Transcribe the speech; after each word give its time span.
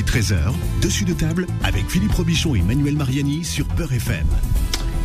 midi 0.00 0.10
13h, 0.12 0.52
dessus 0.80 1.04
de 1.04 1.12
table 1.12 1.46
avec 1.62 1.88
Philippe 1.90 2.12
Robichon 2.12 2.54
et 2.54 2.62
Manuel 2.62 2.96
Mariani 2.96 3.44
sur 3.44 3.66
Peur 3.68 3.92
FM. 3.92 4.24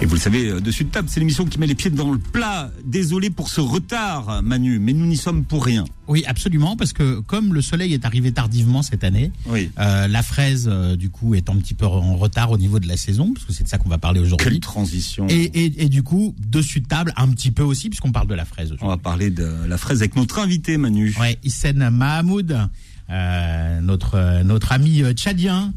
Et 0.02 0.06
vous 0.06 0.16
le 0.16 0.20
savez, 0.20 0.50
euh, 0.50 0.60
Dessus 0.60 0.84
de 0.84 0.90
table, 0.90 1.08
c'est 1.10 1.20
l'émission 1.22 1.46
qui 1.46 1.58
met 1.58 1.68
les 1.68 1.76
pieds 1.76 1.90
dans 1.90 2.12
le 2.12 2.18
plat. 2.20 2.70
Désolé 2.86 3.30
pour 3.30 3.48
ce 3.50 3.62
retard, 3.62 4.42
Manu, 4.44 4.78
mais 4.80 4.92
nous 4.92 5.06
n'y 5.06 5.16
sommes 5.16 5.46
pour 5.46 5.64
rien. 5.66 5.86
Oui, 6.10 6.24
absolument, 6.28 6.76
parce 6.76 6.92
que 6.92 7.20
comme 7.22 7.54
le 7.54 7.62
soleil 7.62 7.94
est 7.94 8.04
arrivé 8.06 8.32
tardivement 8.34 8.84
cette 8.84 9.06
année, 9.06 9.32
Oui. 9.48 9.70
euh, 9.80 10.08
la 10.10 10.22
fraise, 10.22 10.68
euh, 10.70 10.98
du 10.98 11.10
coup, 11.10 11.34
est 11.34 11.50
un 11.50 11.56
petit 11.56 11.74
peu 11.74 11.86
en 11.86 12.16
retard 12.18 12.52
au 12.52 12.58
niveau 12.58 12.80
de 12.80 12.88
la 12.90 12.98
saison, 12.98 13.34
parce 13.34 13.46
que 13.46 13.54
c'est 13.54 13.64
de 13.64 13.70
ça 13.70 13.78
qu'on 13.78 13.88
va 13.90 13.98
parler 13.98 14.20
Quelle 14.20 14.28
aujourd'hui. 14.28 14.60
transition. 14.60 15.28
Et, 15.30 15.44
et, 15.44 15.84
et 15.84 15.90
du 15.90 16.04
coup, 16.04 16.36
dessus 16.46 16.82
de 16.82 16.88
table, 16.88 17.14
un 17.16 17.30
petit 17.30 17.52
peu 17.52 17.64
aussi, 17.64 17.90
puisqu'on 17.90 18.12
parle 18.12 18.28
de 18.28 18.36
la 18.36 18.46
fraise 18.46 18.74
On 18.82 18.88
va 18.90 18.98
parler 18.98 19.30
de 19.30 19.50
la 19.68 19.78
fraise 19.78 20.00
avec 20.02 20.16
notre 20.18 20.40
invité, 20.40 20.76
Manu. 20.78 21.16
Ouais, 21.20 21.38
Hissène 21.44 21.90
Mahamoud, 21.90 22.52
euh, 22.52 22.66
notre, 23.10 24.16
euh, 24.16 24.44
notre 24.44 24.72
ami 24.72 25.02
euh, 25.04 25.14
tchadien. 25.14 25.74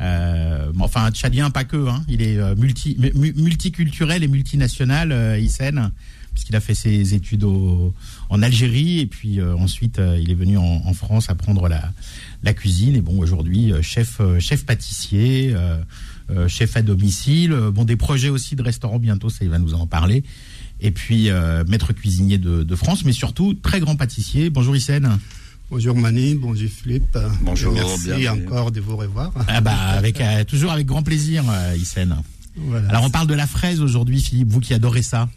Euh, 0.00 0.72
enfin, 0.78 1.10
tchadien, 1.10 1.50
pas 1.50 1.64
que. 1.64 1.88
Hein, 1.88 2.02
il 2.08 2.22
est 2.22 2.38
euh, 2.38 2.54
multi, 2.56 2.96
mu- 3.14 3.32
multiculturel 3.36 4.22
et 4.22 4.28
multinational, 4.28 5.12
euh, 5.12 5.38
Hissène, 5.38 5.92
puisqu'il 6.32 6.56
a 6.56 6.60
fait 6.60 6.74
ses 6.74 7.12
études 7.14 7.44
au, 7.44 7.92
en 8.30 8.40
Algérie 8.42 9.00
et 9.00 9.06
puis 9.06 9.40
euh, 9.40 9.54
ensuite 9.56 9.98
euh, 9.98 10.18
il 10.18 10.30
est 10.30 10.34
venu 10.34 10.56
en, 10.56 10.62
en 10.86 10.94
France 10.94 11.28
apprendre 11.28 11.68
la, 11.68 11.92
la 12.42 12.54
cuisine. 12.54 12.96
Et 12.96 13.02
bon, 13.02 13.18
aujourd'hui, 13.18 13.72
euh, 13.72 13.82
chef, 13.82 14.20
euh, 14.20 14.40
chef 14.40 14.64
pâtissier, 14.64 15.52
euh, 15.54 15.76
euh, 16.30 16.48
chef 16.48 16.76
à 16.78 16.82
domicile. 16.82 17.52
Euh, 17.52 17.70
Bon, 17.70 17.84
des 17.84 17.96
projets 17.96 18.30
aussi 18.30 18.56
de 18.56 18.62
restaurant 18.62 18.98
bientôt, 18.98 19.28
ça 19.28 19.40
il 19.44 19.50
va 19.50 19.58
nous 19.58 19.74
en 19.74 19.86
parler. 19.86 20.24
Et 20.80 20.92
puis 20.92 21.28
euh, 21.28 21.62
maître 21.68 21.92
cuisinier 21.92 22.38
de, 22.38 22.62
de 22.62 22.74
France, 22.74 23.04
mais 23.04 23.12
surtout 23.12 23.52
très 23.52 23.80
grand 23.80 23.96
pâtissier. 23.96 24.48
Bonjour 24.48 24.74
Hissène. 24.74 25.18
Bonjour 25.70 25.94
Mani, 25.96 26.34
bonjour 26.34 26.68
Philippe. 26.68 27.16
Bonjour, 27.42 27.72
Et 27.76 27.80
Merci 27.80 28.12
bienvenue. 28.16 28.46
encore 28.48 28.72
de 28.72 28.80
vous 28.80 28.96
revoir. 28.96 29.32
Ah 29.46 29.60
bah 29.60 29.72
avec 29.72 30.20
euh, 30.20 30.42
toujours 30.44 30.72
avec 30.72 30.86
grand 30.86 31.02
plaisir, 31.02 31.44
euh, 31.48 31.76
Hissène. 31.76 32.16
Voilà. 32.56 32.88
Alors 32.88 33.04
on 33.04 33.10
parle 33.10 33.28
de 33.28 33.34
la 33.34 33.46
fraise 33.46 33.80
aujourd'hui, 33.80 34.20
Philippe, 34.20 34.48
vous 34.48 34.60
qui 34.60 34.74
adorez 34.74 35.02
ça. 35.02 35.28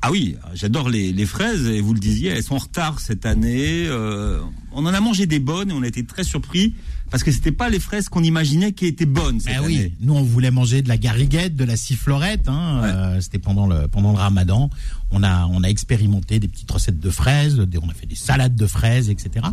Ah 0.00 0.10
oui, 0.12 0.36
j'adore 0.54 0.88
les, 0.90 1.12
les 1.12 1.26
fraises, 1.26 1.66
et 1.66 1.80
vous 1.80 1.92
le 1.92 1.98
disiez, 1.98 2.30
elles 2.30 2.42
sont 2.44 2.54
en 2.54 2.58
retard 2.58 3.00
cette 3.00 3.26
année. 3.26 3.86
Euh, 3.88 4.38
on 4.72 4.86
en 4.86 4.94
a 4.94 5.00
mangé 5.00 5.26
des 5.26 5.40
bonnes 5.40 5.70
et 5.70 5.72
on 5.74 5.82
a 5.82 5.88
été 5.88 6.04
très 6.04 6.22
surpris 6.22 6.74
parce 7.10 7.24
que 7.24 7.32
c'était 7.32 7.50
pas 7.52 7.68
les 7.70 7.80
fraises 7.80 8.08
qu'on 8.08 8.22
imaginait 8.22 8.72
qui 8.72 8.86
étaient 8.86 9.06
bonnes 9.06 9.40
cette 9.40 9.54
Ah 9.56 9.62
oui, 9.64 9.94
nous 10.00 10.14
on 10.14 10.22
voulait 10.22 10.50
manger 10.52 10.82
de 10.82 10.88
la 10.88 10.98
gariguette, 10.98 11.56
de 11.56 11.64
la 11.64 11.76
sifflorette. 11.76 12.48
Hein, 12.48 12.80
Ouais. 12.82 12.88
euh, 12.90 13.20
C'était 13.20 13.38
pendant 13.40 13.66
le 13.66 13.88
pendant 13.88 14.12
le 14.12 14.18
Ramadan. 14.18 14.70
On 15.10 15.22
a 15.24 15.46
on 15.46 15.62
a 15.64 15.68
expérimenté 15.68 16.38
des 16.38 16.48
petites 16.48 16.70
recettes 16.70 17.00
de 17.00 17.10
fraises, 17.10 17.56
des- 17.56 17.78
on 17.78 17.88
a 17.88 17.94
fait 17.94 18.06
des 18.06 18.14
salades 18.14 18.54
de 18.56 18.66
fraises, 18.66 19.08
etc. 19.10 19.46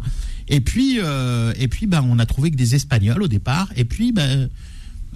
Et 0.47 0.59
puis 0.59 0.99
euh, 1.01 1.53
et 1.57 1.67
puis 1.69 1.87
bah 1.87 2.03
on 2.05 2.19
a 2.19 2.25
trouvé 2.27 2.51
que 2.51 2.57
des 2.57 2.75
Espagnols 2.75 3.23
au 3.23 3.27
départ. 3.29 3.69
Et 3.77 3.85
puis 3.85 4.11
bah, 4.11 4.27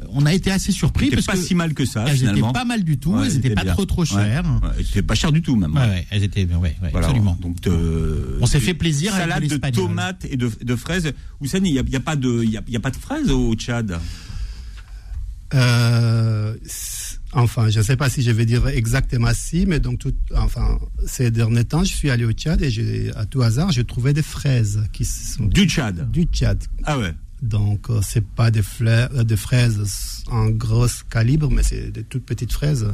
on 0.09 0.25
a 0.25 0.33
été 0.33 0.51
assez 0.51 0.71
surpris 0.71 1.09
parce 1.11 1.25
pas 1.25 1.33
que 1.33 1.39
si 1.39 1.55
mal 1.55 1.73
que 1.73 1.85
ça 1.85 2.03
elles 2.07 2.15
étaient 2.17 2.27
finalement. 2.27 2.53
pas 2.53 2.65
mal 2.65 2.83
du 2.83 2.97
tout. 2.97 3.13
Ouais, 3.13 3.27
elles 3.27 3.37
étaient 3.37 3.49
pas 3.51 3.63
bien. 3.63 3.73
trop 3.73 3.85
trop 3.85 4.05
chères. 4.05 4.43
ouais, 4.45 4.69
elles 4.77 4.85
étaient 4.85 5.01
pas 5.03 5.15
chères 5.15 5.31
du 5.31 5.41
tout 5.41 5.55
même. 5.55 5.73
Ouais, 5.75 5.79
ouais, 5.81 6.07
elles 6.09 6.23
étaient 6.23 6.45
ouais, 6.45 6.55
ouais, 6.55 6.75
Voilà. 6.91 7.07
absolument. 7.07 7.37
Donc, 7.41 7.57
euh, 7.67 8.37
On 8.41 8.45
s'est 8.45 8.59
fait 8.59 8.73
plaisir 8.73 9.13
avec 9.13 9.27
Salade 9.29 9.47
de 9.47 9.57
tomates 9.71 10.25
et 10.29 10.37
de, 10.37 10.49
de 10.61 10.75
fraises. 10.75 11.11
Houssène, 11.41 11.65
il 11.65 11.73
n'y 11.73 11.79
a, 11.79 11.83
il 11.85 11.91
y 11.93 11.95
a 11.95 11.99
pas 11.99 12.15
de, 12.15 12.41
il 12.43 12.49
y 12.51 12.57
a, 12.57 12.61
il 12.67 12.73
y 12.73 12.77
a 12.77 12.79
pas 12.81 12.91
de 12.91 12.95
fraises 12.97 13.29
au 13.31 13.53
Tchad? 13.55 13.99
Euh, 15.55 16.55
enfin, 17.33 17.69
je 17.69 17.79
ne 17.79 17.83
sais 17.83 17.95
pas 17.97 18.09
si 18.09 18.21
je 18.21 18.29
vais 18.31 18.45
dire 18.45 18.67
exactement 18.67 19.31
si, 19.33 19.65
mais 19.65 19.79
donc 19.79 19.99
tout, 19.99 20.13
enfin, 20.35 20.77
ces 21.07 21.31
derniers 21.31 21.63
temps, 21.63 21.83
je 21.83 21.93
suis 21.93 22.09
allé 22.11 22.23
au 22.25 22.31
Tchad 22.31 22.61
et 22.61 22.69
j'ai, 22.69 23.11
à 23.15 23.25
tout 23.25 23.41
hasard, 23.41 23.71
j'ai 23.71 23.83
trouvé 23.83 24.13
des 24.13 24.21
fraises 24.21 24.83
qui 24.93 25.05
sont 25.05 25.45
Du 25.45 25.65
Tchad? 25.67 26.11
du 26.11 26.23
Tchad. 26.25 26.63
Ah 26.83 26.99
ouais. 26.99 27.13
Donc, 27.41 27.89
euh, 27.89 28.01
c'est 28.01 28.25
pas 28.25 28.51
des, 28.51 28.61
euh, 28.81 29.23
des 29.23 29.37
fraises 29.37 30.23
en 30.29 30.49
gros 30.49 30.87
calibre, 31.09 31.49
mais 31.49 31.63
c'est 31.63 31.89
des 31.91 32.03
toutes 32.03 32.25
petites 32.25 32.51
fraises. 32.51 32.87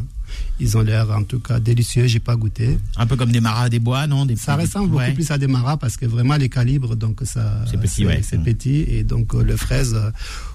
Ils 0.59 0.77
ont 0.77 0.81
l'air 0.81 1.09
en 1.11 1.23
tout 1.23 1.39
cas 1.39 1.59
délicieux. 1.59 2.07
J'ai 2.07 2.19
pas 2.19 2.35
goûté. 2.35 2.77
Un 2.97 3.07
peu 3.07 3.15
comme 3.15 3.31
des 3.31 3.39
maras 3.41 3.69
des 3.69 3.79
bois, 3.79 4.05
non 4.07 4.25
des 4.25 4.35
Ça 4.35 4.55
ressemble 4.55 4.89
beaucoup 4.89 5.03
ouais. 5.03 5.13
plus 5.13 5.29
à 5.31 5.37
des 5.37 5.47
maras 5.47 5.77
parce 5.77 5.97
que 5.97 6.05
vraiment 6.05 6.35
les 6.35 6.49
calibres, 6.49 6.95
donc 6.95 7.21
ça. 7.23 7.63
C'est 7.69 7.79
petit, 7.79 8.05
ouais. 8.05 8.21
C'est 8.23 8.37
Mm. 8.37 8.43
petit 8.43 8.81
et 8.87 9.03
donc 9.03 9.33
euh, 9.33 9.43
le 9.43 9.55
fraise 9.55 9.93
euh, 9.95 10.09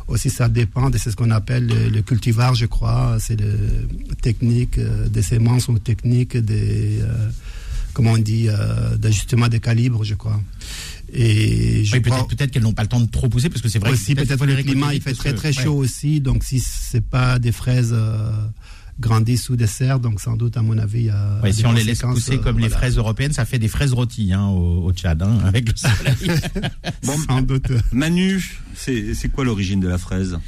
aussi 0.09 0.29
ça 0.31 0.49
dépend 0.49 0.91
c'est 0.93 1.11
ce 1.11 1.17
qu'on 1.17 1.31
appelle 1.31 1.67
le, 1.67 1.89
le 1.89 2.03
cultivar, 2.03 2.55
je 2.55 2.67
crois. 2.67 3.17
C'est 3.21 3.37
le 3.41 3.53
technique 4.23 4.79
euh, 4.79 5.09
des 5.09 5.23
semences 5.23 5.69
ou 5.69 5.79
technique 5.79 6.37
des 6.37 7.01
euh, 7.01 7.31
comment 7.93 8.13
on 8.13 8.19
dit 8.19 8.49
euh, 8.49 8.97
d'ajustement 8.97 9.49
des 9.49 9.61
calibres, 9.61 10.05
je 10.05 10.15
crois. 10.15 10.41
Et 11.13 11.85
je 11.85 11.93
Oui, 11.97 12.01
peut-être 12.01 12.51
qu'elles 12.51 12.63
n'ont 12.63 12.73
pas 12.73 12.83
le 12.83 12.89
temps 12.89 13.01
de 13.01 13.11
trop 13.11 13.29
pousser 13.29 13.49
parce 13.49 13.63
que 13.63 13.69
c'est 13.69 13.79
vrai. 13.79 13.91
que 13.91 13.95
aussi 13.95 14.15
peut-être 14.15 14.45
les 14.47 14.57
le 14.57 14.63
climat 14.63 14.95
il 14.95 15.01
fait 15.03 15.13
très 15.15 15.35
très 15.35 15.51
que- 15.53 15.61
chaud 15.63 15.73
ouais. 15.75 15.85
aussi, 15.87 16.21
donc 16.21 16.45
si 16.45 16.61
c'est 16.61 17.01
pas 17.05 17.39
des 17.39 17.53
fraises 17.53 17.93
euh, 17.93 18.31
grandies 19.01 19.39
sous 19.39 19.57
des 19.57 19.67
serres, 19.67 19.99
donc 19.99 20.21
sans 20.21 20.37
doute 20.37 20.57
à 20.57 20.63
mon 20.63 20.77
avis 20.79 21.01
il 21.01 21.05
y 21.07 21.11
a 21.11 21.41
Ouais, 21.43 21.53
si 21.53 21.65
on 21.67 21.73
les 21.73 21.85
laisse 21.85 22.01
pousser 22.03 22.35
euh, 22.35 22.39
comme 22.39 22.59
les 22.59 22.69
fraises 22.69 22.97
européennes, 22.99 23.33
ça 23.33 23.45
fait 23.45 23.59
des 23.59 23.69
fraises 23.69 23.93
rôties 23.93 24.33
hein, 24.33 24.47
au, 24.47 24.85
au 24.85 24.93
Tchad, 24.93 25.23
hein, 25.23 25.39
avec 25.45 25.69
le 25.69 25.75
soleil. 25.77 26.39
Bon, 27.05 27.17
sans 27.27 27.41
doute. 27.43 27.69
Manu, 27.93 28.43
c'est 28.75 29.15
c'est 29.15 29.29
quoi 29.29 29.45
l'origine 29.45 29.81
de 29.81 29.89
la 29.89 29.99
fraise? 29.99 30.39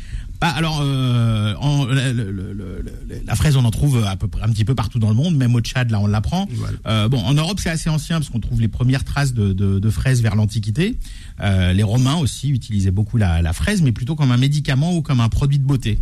Bah, 0.42 0.48
alors, 0.56 0.80
euh, 0.82 1.54
en- 1.60 1.84
le- 1.84 2.12
le- 2.12 2.32
le- 2.32 2.52
le- 2.52 3.22
la 3.24 3.36
fraise, 3.36 3.56
on 3.56 3.64
en 3.64 3.70
trouve 3.70 4.04
à 4.04 4.16
peu 4.16 4.26
près 4.26 4.42
un 4.42 4.48
petit 4.48 4.64
peu 4.64 4.74
partout 4.74 4.98
dans 4.98 5.08
le 5.08 5.14
monde, 5.14 5.36
même 5.36 5.54
au 5.54 5.60
Tchad, 5.60 5.88
là, 5.92 6.00
on 6.00 6.08
l'apprend. 6.08 6.48
Voilà. 6.50 6.76
Euh, 6.86 7.08
bon, 7.08 7.20
en 7.22 7.32
Europe, 7.32 7.60
c'est 7.60 7.70
assez 7.70 7.88
ancien 7.88 8.18
parce 8.18 8.28
qu'on 8.28 8.40
trouve 8.40 8.60
les 8.60 8.66
premières 8.66 9.04
traces 9.04 9.34
de, 9.34 9.52
de, 9.52 9.78
de 9.78 9.90
fraises 9.90 10.20
vers 10.20 10.34
l'Antiquité. 10.34 10.98
Euh, 11.40 11.72
les 11.72 11.84
Romains 11.84 12.16
aussi 12.16 12.50
utilisaient 12.50 12.90
beaucoup 12.90 13.18
la, 13.18 13.40
la 13.40 13.52
fraise, 13.52 13.82
mais 13.82 13.92
plutôt 13.92 14.16
comme 14.16 14.32
un 14.32 14.36
médicament 14.36 14.96
ou 14.96 15.00
comme 15.00 15.20
un 15.20 15.28
produit 15.28 15.60
de 15.60 15.64
beauté. 15.64 15.98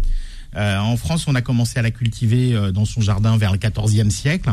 Euh, 0.56 0.78
en 0.78 0.96
France, 0.96 1.26
on 1.28 1.34
a 1.34 1.42
commencé 1.42 1.78
à 1.78 1.82
la 1.82 1.90
cultiver 1.90 2.54
euh, 2.54 2.72
dans 2.72 2.86
son 2.86 3.02
jardin 3.02 3.36
vers 3.36 3.52
le 3.52 3.58
XIVe 3.58 4.08
siècle. 4.10 4.50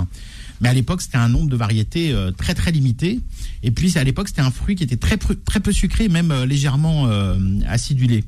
Mais 0.62 0.70
à 0.70 0.74
l'époque, 0.74 1.02
c'était 1.02 1.18
un 1.18 1.30
nombre 1.30 1.50
de 1.50 1.56
variétés 1.56 2.12
euh, 2.12 2.32
très 2.32 2.54
très 2.54 2.72
limité. 2.72 3.20
Et 3.64 3.72
puis, 3.72 3.98
à 3.98 4.04
l'époque, 4.04 4.28
c'était 4.28 4.42
un 4.42 4.52
fruit 4.52 4.76
qui 4.76 4.84
était 4.84 4.98
très 4.98 5.18
très 5.18 5.60
peu 5.60 5.72
sucré, 5.72 6.10
même 6.10 6.32
euh, 6.32 6.46
légèrement 6.46 7.08
euh, 7.08 7.36
acidulé. 7.68 8.24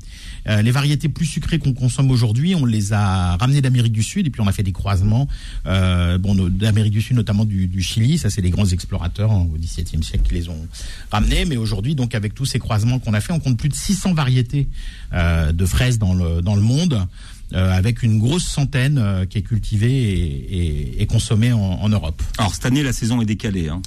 Euh, 0.48 0.62
les 0.62 0.70
variétés 0.70 1.08
plus 1.08 1.26
sucrées 1.26 1.58
qu'on 1.58 1.72
consomme 1.72 2.10
aujourd'hui, 2.10 2.54
on 2.54 2.64
les 2.64 2.92
a 2.92 3.36
ramenées 3.36 3.60
d'Amérique 3.60 3.92
du 3.92 4.02
Sud 4.02 4.26
et 4.26 4.30
puis 4.30 4.40
on 4.40 4.46
a 4.46 4.52
fait 4.52 4.62
des 4.62 4.72
croisements. 4.72 5.28
Euh, 5.66 6.18
bon, 6.18 6.34
d'Amérique 6.34 6.92
du 6.92 7.02
Sud, 7.02 7.16
notamment 7.16 7.44
du, 7.44 7.66
du 7.66 7.82
Chili. 7.82 8.18
Ça, 8.18 8.30
c'est 8.30 8.40
les 8.40 8.50
grands 8.50 8.66
explorateurs 8.66 9.30
hein, 9.30 9.46
au 9.52 9.58
XVIIe 9.58 10.02
siècle 10.02 10.24
qui 10.26 10.34
les 10.34 10.48
ont 10.48 10.66
ramenés. 11.10 11.44
Mais 11.44 11.56
aujourd'hui, 11.56 11.94
donc 11.94 12.14
avec 12.14 12.34
tous 12.34 12.46
ces 12.46 12.58
croisements 12.58 12.98
qu'on 12.98 13.14
a 13.14 13.20
fait, 13.20 13.32
on 13.32 13.40
compte 13.40 13.58
plus 13.58 13.68
de 13.68 13.74
600 13.74 14.14
variétés 14.14 14.68
de 15.12 15.66
fraises 15.66 15.98
dans 15.98 16.14
le 16.14 16.40
dans 16.40 16.54
le 16.54 16.62
monde. 16.62 17.06
Euh, 17.52 17.70
avec 17.72 18.02
une 18.02 18.18
grosse 18.18 18.44
centaine 18.46 18.98
euh, 18.98 19.26
qui 19.26 19.38
est 19.38 19.42
cultivée 19.42 19.90
et, 19.92 20.56
et- 20.56 21.02
et 21.02 21.06
consommée 21.06 21.52
en, 21.52 21.58
en 21.58 21.88
Europe. 21.88 22.22
Alors 22.38 22.54
cette 22.54 22.66
année, 22.66 22.82
la 22.82 22.92
saison 22.92 23.20
est 23.20 23.26
décalée. 23.26 23.68
Hein. 23.68 23.82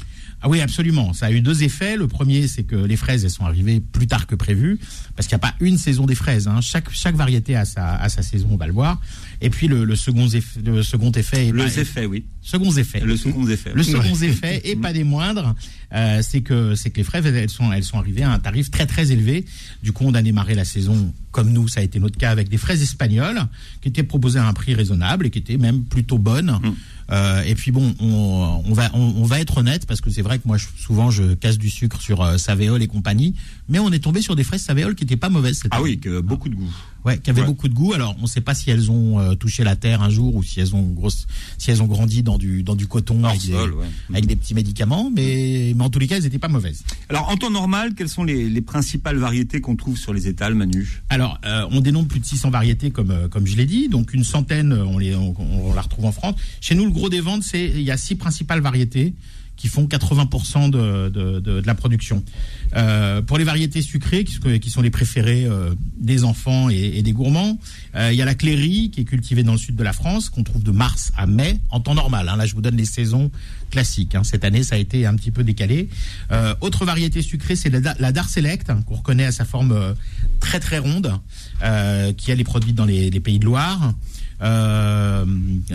Ah 0.46 0.50
oui, 0.50 0.59
absolument. 0.59 1.14
Ça 1.14 1.28
a 1.28 1.31
eu 1.31 1.40
deux 1.40 1.64
effets. 1.64 1.96
Le 1.96 2.08
premier, 2.09 2.48
c'est 2.50 2.64
que 2.64 2.76
les 2.76 2.98
fraises, 2.98 3.24
elles 3.24 3.31
sont 3.31 3.46
arrivées 3.46 3.80
plus 3.80 4.08
tard 4.08 4.28
que 4.28 4.36
prévu, 4.36 4.78
parce 5.16 5.28
qu'il 5.28 5.36
n'y 5.38 5.42
a 5.42 5.48
pas 5.48 5.56
une 5.62 5.78
saison 5.78 6.06
des 6.06 6.16
fraises. 6.16 6.50
Hein. 6.50 6.59
Chaque, 6.59 6.92
chaque 6.92 7.16
variété 7.16 7.56
a 7.56 7.64
sa, 7.64 7.96
a 7.96 8.09
sa 8.09 8.22
saison, 8.22 8.50
on 8.52 8.58
va 8.58 8.68
le 8.68 8.74
voir. 8.74 9.00
Et 9.40 9.50
puis 9.50 9.70
le, 9.70 9.86
le 9.86 9.96
second, 9.96 10.28
effet, 10.28 10.59
le 10.66 10.84
second 10.84 11.12
effet, 11.12 11.48
est 11.48 11.52
Le 11.52 11.64
pas- 11.64 11.78
effet, 11.78 12.06
oui. 12.06 12.26
second 12.42 12.72
effet. 12.74 13.00
Le 13.00 13.16
second 13.16 13.48
effet. 13.48 13.72
Le 13.74 13.84
second 13.84 14.16
effet, 14.16 14.62
et 14.66 14.76
pas 14.76 14.92
des 14.92 15.06
moindres, 15.06 15.56
euh, 15.94 16.22
c'est 16.22 16.42
que 16.42 16.74
que 16.75 16.98
les 16.98 17.04
fraises 17.04 17.25
elles 17.25 17.50
sont 17.50 17.72
elles 17.72 17.84
sont 17.84 17.98
arrivées 17.98 18.24
à 18.24 18.31
un 18.31 18.40
tarif 18.40 18.70
très 18.70 18.86
très 18.86 19.12
élevé. 19.14 19.46
Du 19.81 19.94
coup, 19.94 20.04
on 20.06 20.14
a 20.14 20.22
démarré 20.22 20.56
la 20.56 20.66
saison 20.66 21.14
comme 21.31 21.52
nous, 21.52 21.68
ça 21.68 21.80
a 21.80 21.84
été 21.84 22.00
notre 22.00 22.18
cas 22.18 22.30
avec 22.31 22.50
des 22.50 22.58
fraises 22.58 22.81
espagnoles 22.84 23.42
qui 23.81 23.88
étaient 23.90 24.04
proposées 24.04 24.40
à 24.40 24.48
un 24.48 24.54
prix 24.54 24.75
raisonnable 24.75 25.25
et 25.25 25.30
qui 25.30 25.40
étaient 25.40 25.58
même 25.58 25.84
plutôt 25.86 26.18
bonnes. 26.18 26.60
Mm. 26.62 26.74
Euh, 27.13 27.44
et 27.44 27.53
puis 27.53 27.72
bon, 27.72 27.94
on, 28.00 28.63
on 28.66 28.74
va 28.74 28.90
on, 28.96 29.00
on 29.18 29.24
va 29.25 29.40
être 29.40 29.57
honnête 29.57 29.85
parce 29.85 30.01
que 30.01 30.09
c'est 30.09 30.24
vrai 30.24 30.40
que 30.40 30.47
moi 30.47 30.57
je- 30.57 30.66
souvent 30.78 31.12
je 31.12 31.35
casse 31.35 31.57
du 31.59 31.69
sucre 31.69 32.01
sur 32.01 32.22
euh, 32.22 32.38
Savéol 32.38 32.81
et 32.81 32.88
compagnie, 32.88 33.35
mais 33.69 33.78
on 33.79 33.91
est 33.91 34.00
tombé 34.03 34.22
sur 34.22 34.35
des 34.35 34.44
fraises 34.44 34.63
Savéol 34.63 34.96
qui 34.96 35.03
étaient 35.03 35.16
pas 35.18 35.29
mauvaises. 35.29 35.60
cette 35.60 35.71
Ah 35.74 35.77
année. 35.77 35.83
oui, 35.83 36.00
que 36.00 36.19
beaucoup 36.21 36.50
de 36.50 36.56
goût. 36.56 36.74
Ouais, 37.06 37.18
qui 37.18 37.32
Ouais. 37.32 37.44
beaucoup 37.46 37.68
de 37.68 37.74
goût. 37.74 37.94
Alors, 37.94 38.16
on 38.20 38.24
ne 38.24 38.28
sait 38.28 38.42
pas 38.42 38.54
si 38.54 38.70
elles 38.70 38.90
ont 38.90 39.20
euh, 39.20 39.36
touché 39.36 39.64
la 39.64 39.76
terre 39.76 40.02
un 40.02 40.10
jour 40.10 40.36
ou 40.36 40.44
si 40.44 40.60
elles 40.60 40.76
ont 40.76 40.84
grosse, 40.84 41.26
si 41.58 41.72
elles 41.72 41.82
ont 41.82 41.88
grandi 41.88 42.24
dans 42.24 42.38
du 42.38 42.64
dans 42.64 42.76
du 42.76 42.88
coton 42.88 43.24
avec, 43.24 43.42
des, 43.42 43.52
sol, 43.52 43.74
ouais. 43.74 43.86
avec 44.12 44.26
des 44.26 44.36
petits 44.36 44.54
médicaments, 44.54 45.12
mais 45.14 45.74
mais 45.76 45.84
en 45.84 45.90
tous 45.90 46.00
les 46.00 46.08
cas, 46.08 46.18
elles 46.18 46.24
n'étaient 46.24 46.40
pas 46.40 46.48
mauvaises. 46.48 46.84
Alors 47.10 47.30
en 47.30 47.36
temps 47.38 47.50
normal, 47.52 47.94
quelles 47.96 48.10
sont 48.10 48.24
les, 48.24 48.50
les 48.50 48.62
principales 48.62 49.18
variétés 49.18 49.60
qu'on 49.62 49.76
trouve 49.76 49.98
sur 49.98 50.14
les 50.14 50.28
étals, 50.28 50.54
Manu? 50.56 51.02
Alors, 51.10 51.40
euh, 51.46 51.68
on 51.72 51.82
dénombre 51.82 52.08
plus 52.08 52.20
de 52.20 52.26
600 52.26 52.50
variétés, 52.52 52.92
comme 52.92 53.12
euh, 53.12 53.28
comme 53.28 53.46
je 53.48 53.56
l'ai 53.58 53.66
dit. 53.66 53.90
Donc, 53.90 54.14
une 54.14 54.24
centaine, 54.24 54.74
on 54.74 54.98
les 54.98 55.16
on, 55.16 55.36
on 55.40 55.74
la 55.74 55.82
retrouve 55.82 56.06
en 56.06 56.12
France. 56.12 56.36
Chez 56.62 56.76
nous, 56.76 56.86
le 56.86 56.92
gros 56.92 57.10
des 57.10 57.22
ventes, 57.22 57.44
c'est 57.44 57.66
il 57.66 57.82
y 57.82 57.92
a 57.92 57.98
six 57.98 58.16
principales 58.16 58.62
variétés 58.62 59.14
qui 59.56 59.68
font 59.68 59.86
80% 59.86 60.70
de, 60.70 61.10
de, 61.10 61.62
la 61.66 61.76
production. 61.76 62.24
Euh, 62.76 63.22
pour 63.22 63.38
les 63.38 63.44
variétés 63.44 63.82
sucrées, 63.82 64.24
qui, 64.24 64.70
sont 64.70 64.82
les 64.82 64.90
préférées 64.90 65.46
euh, 65.46 65.74
des 65.98 66.24
enfants 66.24 66.70
et, 66.70 67.02
des 67.02 67.12
gourmands, 67.12 67.58
euh, 67.96 68.12
il 68.12 68.18
y 68.18 68.22
a 68.22 68.26
la 68.26 68.36
cléry, 68.36 68.90
qui 68.92 69.02
est 69.02 69.06
cultivée 69.06 69.44
dans 69.44 69.54
le 69.54 69.58
sud 69.58 69.76
de 69.76 69.84
la 69.84 69.94
France, 69.94 70.30
qu'on 70.30 70.44
trouve 70.44 70.64
de 70.64 70.72
mars 70.72 71.12
à 71.16 71.28
mai, 71.28 71.60
en 71.70 71.80
temps 71.80 71.94
normal. 71.94 72.30
hein. 72.30 72.36
Là, 72.36 72.46
je 72.46 72.56
vous 72.56 72.62
donne 72.62 72.78
les 72.78 72.86
saisons 72.86 73.32
classiques. 73.70 74.16
hein. 74.16 74.24
Cette 74.24 74.44
année, 74.44 74.64
ça 74.64 74.76
a 74.76 74.80
été 74.80 75.06
un 75.06 75.16
petit 75.16 75.32
peu 75.32 75.44
décalé. 75.44 75.88
Autre 76.62 76.86
variété 76.86 77.22
sucrée, 77.22 77.56
c'est 77.56 77.70
la, 77.70 77.96
la 78.00 78.12
Dar 78.12 78.30
Select, 78.30 78.70
hein, 78.70 78.82
qu'on 78.86 78.96
reconnaît 78.96 79.26
à 79.26 79.32
sa 79.32 79.46
forme 79.46 79.96
très 80.40 80.60
très 80.60 80.80
ronde, 80.80 81.14
qui 82.18 82.32
elle 82.32 82.40
est 82.40 82.44
produite 82.46 82.76
dans 82.76 82.86
les, 82.86 83.10
les 83.10 83.20
pays 83.20 83.40
de 83.40 83.46
Loire. 83.46 83.94
Euh, 84.44 85.25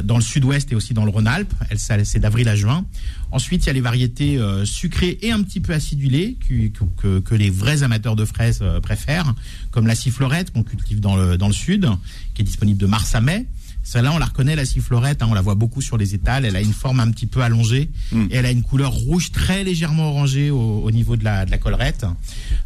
dans 0.05 0.17
le 0.17 0.23
sud-ouest 0.23 0.71
et 0.73 0.75
aussi 0.75 0.93
dans 0.93 1.05
le 1.07 1.11
Rhône-Alpes. 1.11 1.55
C'est 1.75 2.19
d'avril 2.19 2.49
à 2.49 2.55
juin. 2.57 2.85
Ensuite, 3.31 3.65
il 3.65 3.69
y 3.69 3.71
a 3.71 3.73
les 3.73 3.81
variétés 3.81 4.37
euh, 4.37 4.67
sucrées 4.67 5.19
et 5.23 5.33
un 5.33 5.43
petit 5.43 5.61
peu 5.61 5.73
acidulées 5.73 6.37
que, 6.47 6.69
que, 7.01 7.21
que 7.21 7.35
les 7.35 7.49
vrais 7.49 7.83
amateurs 7.83 8.15
de 8.15 8.27
fraises 8.27 8.59
euh, 8.61 8.81
préfèrent, 8.81 9.35
comme 9.71 9.87
la 9.87 9.95
sifflorette 9.95 10.53
qu'on 10.53 10.65
cultive 10.65 11.01
dans 11.01 11.17
le, 11.17 11.39
dans 11.39 11.47
le 11.49 11.55
sud, 11.55 11.89
qui 12.35 12.43
est 12.43 12.45
disponible 12.45 12.79
de 12.79 12.87
mars 12.87 13.15
à 13.15 13.23
mai. 13.23 13.47
Celle-là, 13.85 14.13
on 14.13 14.19
la 14.19 14.27
reconnaît, 14.27 14.55
la 14.55 14.67
sifflorette, 14.67 15.23
hein, 15.23 15.29
on 15.31 15.35
la 15.35 15.41
voit 15.41 15.55
beaucoup 15.55 15.81
sur 15.81 15.97
les 15.97 16.15
étals. 16.15 16.45
Elle 16.45 16.57
a 16.57 16.61
une 16.61 16.75
forme 16.75 17.01
un 17.01 17.11
petit 17.11 17.27
peu 17.27 17.41
allongée 17.41 17.89
Mm. 18.13 18.27
et 18.31 18.35
elle 18.37 18.45
a 18.47 18.51
une 18.51 18.63
couleur 18.63 18.93
rouge 18.93 19.31
très 19.33 19.65
légèrement 19.65 20.11
orangée 20.11 20.51
au, 20.51 20.83
au 20.83 20.91
niveau 20.91 21.17
de 21.17 21.25
la, 21.25 21.47
de 21.47 21.51
la 21.51 21.57
collerette. 21.57 22.05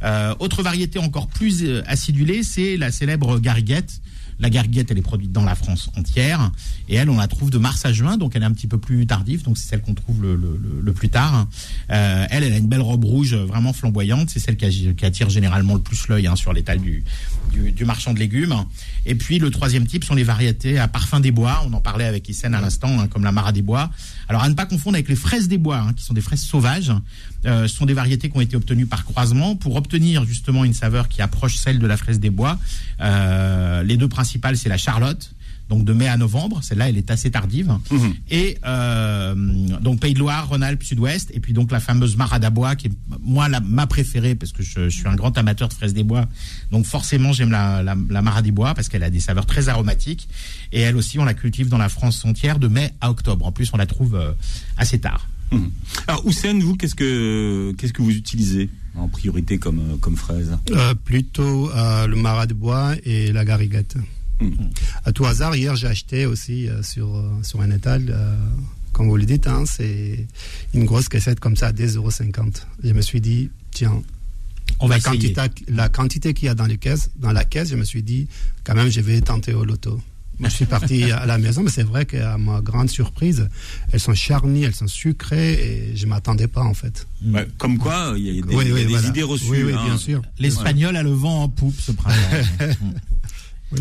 Euh, 0.03 0.35
autre 0.41 0.65
variété 0.65 0.99
encore 0.99 1.29
plus 1.29 1.65
acidulée, 1.87 2.43
c'est 2.43 2.77
la 2.77 2.91
célèbre 2.91 3.39
gariguette. 3.39 4.01
La 4.39 4.51
gariguette, 4.51 4.91
elle 4.91 4.99
est 4.99 5.03
produite 5.03 5.33
dans 5.33 5.45
la 5.45 5.55
France 5.55 5.91
entière. 5.97 6.51
Et 6.89 6.97
elle, 6.97 7.11
on 7.11 7.17
la 7.17 7.29
trouve 7.29 7.51
de 7.51 7.59
mars 7.59 7.85
à 7.85 7.93
juin, 7.93 8.17
donc 8.17 8.35
elle 8.35 8.43
est 8.43 8.47
un 8.47 8.53
petit 8.53 8.67
peu 8.67 8.79
plus 8.79 9.07
tardive. 9.07 9.43
Donc 9.43 9.59
c'est 9.59 9.69
celle 9.69 9.81
qu'on 9.81 9.95
trouve 9.95 10.23
le, 10.23 10.93
plus 10.93 11.09
tard. 11.09 11.47
Euh, 11.91 12.27
elle, 12.31 12.45
elle 12.45 12.53
a 12.53 12.59
une 12.59 12.69
belle 12.69 12.81
robe 12.81 13.05
rouge 13.05 13.33
euh, 13.35 13.45
vraiment 13.45 13.73
flamboyante. 13.73 14.31
C'est 14.31 14.41
celle 14.41 14.57
qui, 14.57 14.95
attire 15.03 15.31
généralement 15.31 15.75
le 15.75 15.81
plus 15.81 16.09
l'œil 16.09 16.27
hein, 16.27 16.37
sur 16.37 16.53
l'étal 16.53 16.81
du, 16.81 17.05
du, 17.53 17.85
marchand 17.85 18.13
de 18.13 18.19
légumes. 18.19 18.55
Et 19.07 19.15
puis 19.15 19.39
le 19.39 19.51
troisième 19.51 19.87
type 19.87 20.05
sont 20.05 20.15
les 20.15 20.23
variétés 20.23 20.79
à 20.79 20.89
parfum 20.89 21.21
des 21.21 21.31
bois. 21.31 21.63
On 21.67 21.73
en 21.73 21.81
parlait 21.81 22.05
avec 22.05 22.29
Issène 22.29 22.55
à 22.55 22.61
l'instant, 22.61 23.01
hein, 23.01 23.09
comme 23.09 23.25
la 23.25 23.33
Mara 23.33 23.53
des 23.53 23.63
bois. 23.63 23.91
Alors 24.29 24.43
à 24.43 24.49
ne 24.49 24.55
pas 24.55 24.67
confondre 24.67 24.97
avec 24.97 25.09
les 25.09 25.17
fraises 25.17 25.49
des 25.49 25.59
bois, 25.59 25.79
hein, 25.79 25.93
qui 25.95 26.05
sont 26.05 26.15
des 26.15 26.21
fraises 26.21 26.43
sauvages. 26.43 26.93
Euh, 27.45 27.67
ce 27.67 27.77
sont 27.77 27.87
des 27.87 27.95
variétés 27.95 28.31
qui 28.31 28.37
ont 28.37 28.41
été 28.41 28.57
obtenues 28.57 28.87
par 28.87 29.05
croisement 29.05 29.57
pour 29.57 29.77
obtenir 29.77 30.25
justement 30.25 30.65
une 30.65 30.75
saveur 30.75 31.09
qui 31.09 31.23
approche 31.23 31.57
celle 31.57 31.79
de 31.79 31.87
la 31.87 31.97
fraise 31.97 32.21
des 32.21 32.31
bois. 32.31 32.59
Les 33.01 33.97
deux 33.97 34.09
c'est 34.25 34.69
la 34.69 34.79
Charlotte. 34.79 35.33
Donc 35.69 35.85
de 35.85 35.95
mai 35.95 36.07
à 36.07 36.19
novembre, 36.19 36.61
celle-là 36.63 36.91
elle 36.91 36.99
est 36.99 37.11
assez 37.11 37.31
tardive. 37.31 37.73
Mhm. 37.91 38.15
Et 38.31 38.59
euh, 38.67 39.35
donc 39.81 40.01
Pays 40.01 40.13
de 40.13 40.19
Loire, 40.19 40.49
Rhône-Alpes, 40.49 40.83
Sud-Ouest, 40.83 41.31
et 41.33 41.41
puis 41.41 41.55
donc 41.55 41.71
la 41.71 41.81
fameuse 41.81 42.17
Marade 42.17 42.45
à 42.45 42.51
bois 42.51 42.77
qui 42.77 42.89
est 42.89 42.93
moi 43.23 43.49
la, 43.49 43.61
ma 43.61 43.87
préférée 43.87 44.35
parce 44.35 44.53
que 44.53 44.63
je, 44.63 44.91
je 44.91 44.95
suis 44.95 45.09
un 45.09 45.15
grand 45.15 45.39
amateur 45.39 45.69
de 45.69 45.73
fraises 45.73 45.95
des 45.95 46.03
bois. 46.03 46.27
Donc 46.73 46.85
forcément 46.85 47.33
j'aime 47.33 47.51
la, 47.51 47.83
la, 47.83 47.97
la 48.11 48.23
Marade 48.23 48.45
des 48.45 48.51
bois 48.51 48.75
parce 48.75 48.91
qu'elle 48.91 49.05
a 49.05 49.09
des 49.09 49.21
saveurs 49.21 49.47
très 49.47 49.71
aromatiques 49.71 50.29
et 50.73 50.81
elle 50.81 50.97
aussi 50.97 51.19
on 51.19 51.25
la 51.25 51.35
cultive 51.35 51.69
dans 51.71 51.79
la 51.79 51.89
France 51.89 52.23
entière 52.27 52.59
de 52.59 52.69
mai 52.69 52.93
à 53.01 53.11
octobre. 53.11 53.47
En 53.47 53.53
plus 53.53 53.71
on 53.73 53.79
la 53.79 53.87
trouve 53.87 54.15
euh, 54.17 54.33
assez 54.77 54.99
tard. 54.99 55.27
Mhm. 55.53 55.71
Alors, 56.07 56.27
Hussein, 56.27 56.59
vous, 56.61 56.77
qu'est-ce 56.77 56.95
que 56.95 57.73
qu'est-ce 57.79 57.93
que 57.93 58.03
vous 58.03 58.11
utilisez 58.17 58.69
en 58.95 59.09
priorité 59.09 59.59
comme 59.59 59.79
euh, 59.81 59.97
comme 60.01 60.17
fraise 60.17 60.57
Euh, 60.71 60.95
plutôt 60.95 61.71
euh, 61.71 62.07
le 62.07 62.17
marat 62.17 62.47
de 62.47 62.55
bois 62.55 62.95
et 63.05 63.33
la 63.33 63.45
gariguette. 63.45 63.97
Mhm. 64.41 64.71
À 65.05 65.13
tout 65.13 65.25
hasard, 65.27 65.55
hier, 65.55 65.77
j'ai 65.77 65.87
acheté 65.87 66.27
aussi 66.27 66.69
euh, 66.69 66.83
sur, 66.83 67.15
euh, 67.17 67.31
sur 67.43 67.61
un 67.61 67.71
étal, 67.71 68.07
euh, 68.11 68.35
comme 68.93 69.09
vous 69.09 69.17
le 69.17 69.25
dites, 69.25 69.47
hein, 69.47 69.65
c'est 69.67 70.27
une 70.75 70.85
grosse 70.85 71.09
cassette 71.09 71.39
comme 71.39 71.55
ça 71.57 71.69
à 71.69 71.73
2,50 71.73 71.97
euros. 71.97 72.11
Je 72.83 72.93
me 72.93 73.01
suis 73.03 73.21
dit, 73.21 73.51
tiens, 73.71 74.03
On 74.81 74.89
va 74.89 74.95
la 74.95 74.99
essayer. 74.99 75.33
quantité, 75.33 75.65
la 75.73 75.89
quantité 75.89 76.35
qu'il 76.35 76.47
y 76.47 76.49
a 76.49 76.55
dans, 76.55 76.67
les 76.67 76.77
caisses, 76.79 77.11
dans 77.17 77.31
la 77.33 77.45
caisse, 77.45 77.69
je 77.71 77.77
me 77.77 77.85
suis 77.85 78.03
dit, 78.03 78.27
quand 78.65 78.75
même, 78.75 78.91
je 78.91 79.01
vais 79.01 79.21
tenter 79.21 79.55
au 79.55 79.65
loto. 79.65 80.01
Moi, 80.39 80.49
je 80.49 80.55
suis 80.57 80.65
parti 80.65 81.05
à 81.13 81.25
la 81.27 81.39
maison, 81.39 81.63
mais 81.63 81.71
c'est 81.71 81.83
vrai 81.85 82.05
qu'à 82.05 82.37
ma 82.39 82.61
grande 82.61 82.91
surprise, 82.91 83.49
elles 83.93 84.01
sont 84.01 84.15
charnies, 84.15 84.65
elles 84.65 84.75
sont 84.75 84.89
sucrées, 84.89 85.53
et 85.53 85.97
je 85.97 86.07
m'attendais 86.07 86.49
pas, 86.49 86.63
en 86.63 86.75
fait. 86.75 87.07
Ouais, 87.25 87.47
Comme 87.59 87.79
quoi, 87.79 88.15
il 88.17 88.25
y 88.25 88.39
a, 88.39 88.43
des, 88.43 88.55
Oui, 88.55 88.65
il 88.65 88.69
y 88.69 88.73
a 88.73 88.75
oui, 88.75 88.81
des 88.83 88.87
voilà. 88.89 89.09
idées 89.09 89.23
reçues. 89.23 89.51
Oui, 89.51 89.63
oui, 89.65 89.73
hein. 89.75 89.85
bien 89.85 89.99
sûr. 89.99 90.23
L'espagnol 90.39 90.97
a 90.97 91.03
le 91.03 91.13
vent 91.13 91.45
en 91.45 91.49
poupe 91.49 91.79
ce 91.81 91.93
printemps. 91.93 92.19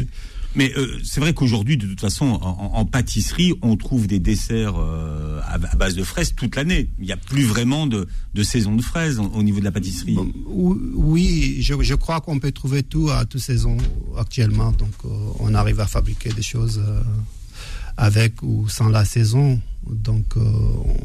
Mais 0.56 0.72
euh, 0.76 1.00
c'est 1.04 1.22
vrai 1.22 1.34
qu'aujourd'hui, 1.34 1.78
de 1.78 1.88
toute 1.88 2.02
façon, 2.02 2.26
en, 2.26 2.86
pâtisserie, 2.86 3.54
on 3.62 3.78
trouve 3.78 4.08
des 4.08 4.20
desserts 4.20 4.76
euh, 4.78 5.40
à, 5.48 5.58
base 5.58 5.96
de 5.96 6.04
fraises 6.04 6.34
toute 6.36 6.56
l'année. 6.56 6.90
Il 7.00 7.06
n'y 7.06 7.12
a 7.12 7.18
plus 7.18 7.44
vraiment 7.44 7.88
de, 7.88 8.08
saison 8.44 8.76
de 8.76 8.82
fraises 8.82 9.20
au, 9.20 9.26
au 9.26 9.44
niveau 9.44 9.60
de 9.60 9.66
la 9.66 9.72
pâtisserie. 9.72 10.18
Oui, 10.48 11.58
je, 11.62 11.96
crois 11.96 12.22
qu'on 12.22 12.40
peut 12.40 12.52
trouver 12.52 12.84
tout 12.84 13.10
à 13.10 13.26
toute 13.26 13.42
saison 13.42 13.78
actuellement. 14.18 14.72
Donc, 14.72 14.94
euh, 15.06 15.10
on 15.40 15.54
arrive 15.54 15.80
à 15.80 15.88
fabriquer 15.88 16.30
des 16.30 16.42
choses 16.42 16.82
avec 17.98 18.42
ou 18.44 18.68
sans 18.70 18.90
la 18.90 19.06
saison. 19.06 19.60
Donc, 19.90 20.38
euh, 20.38 20.42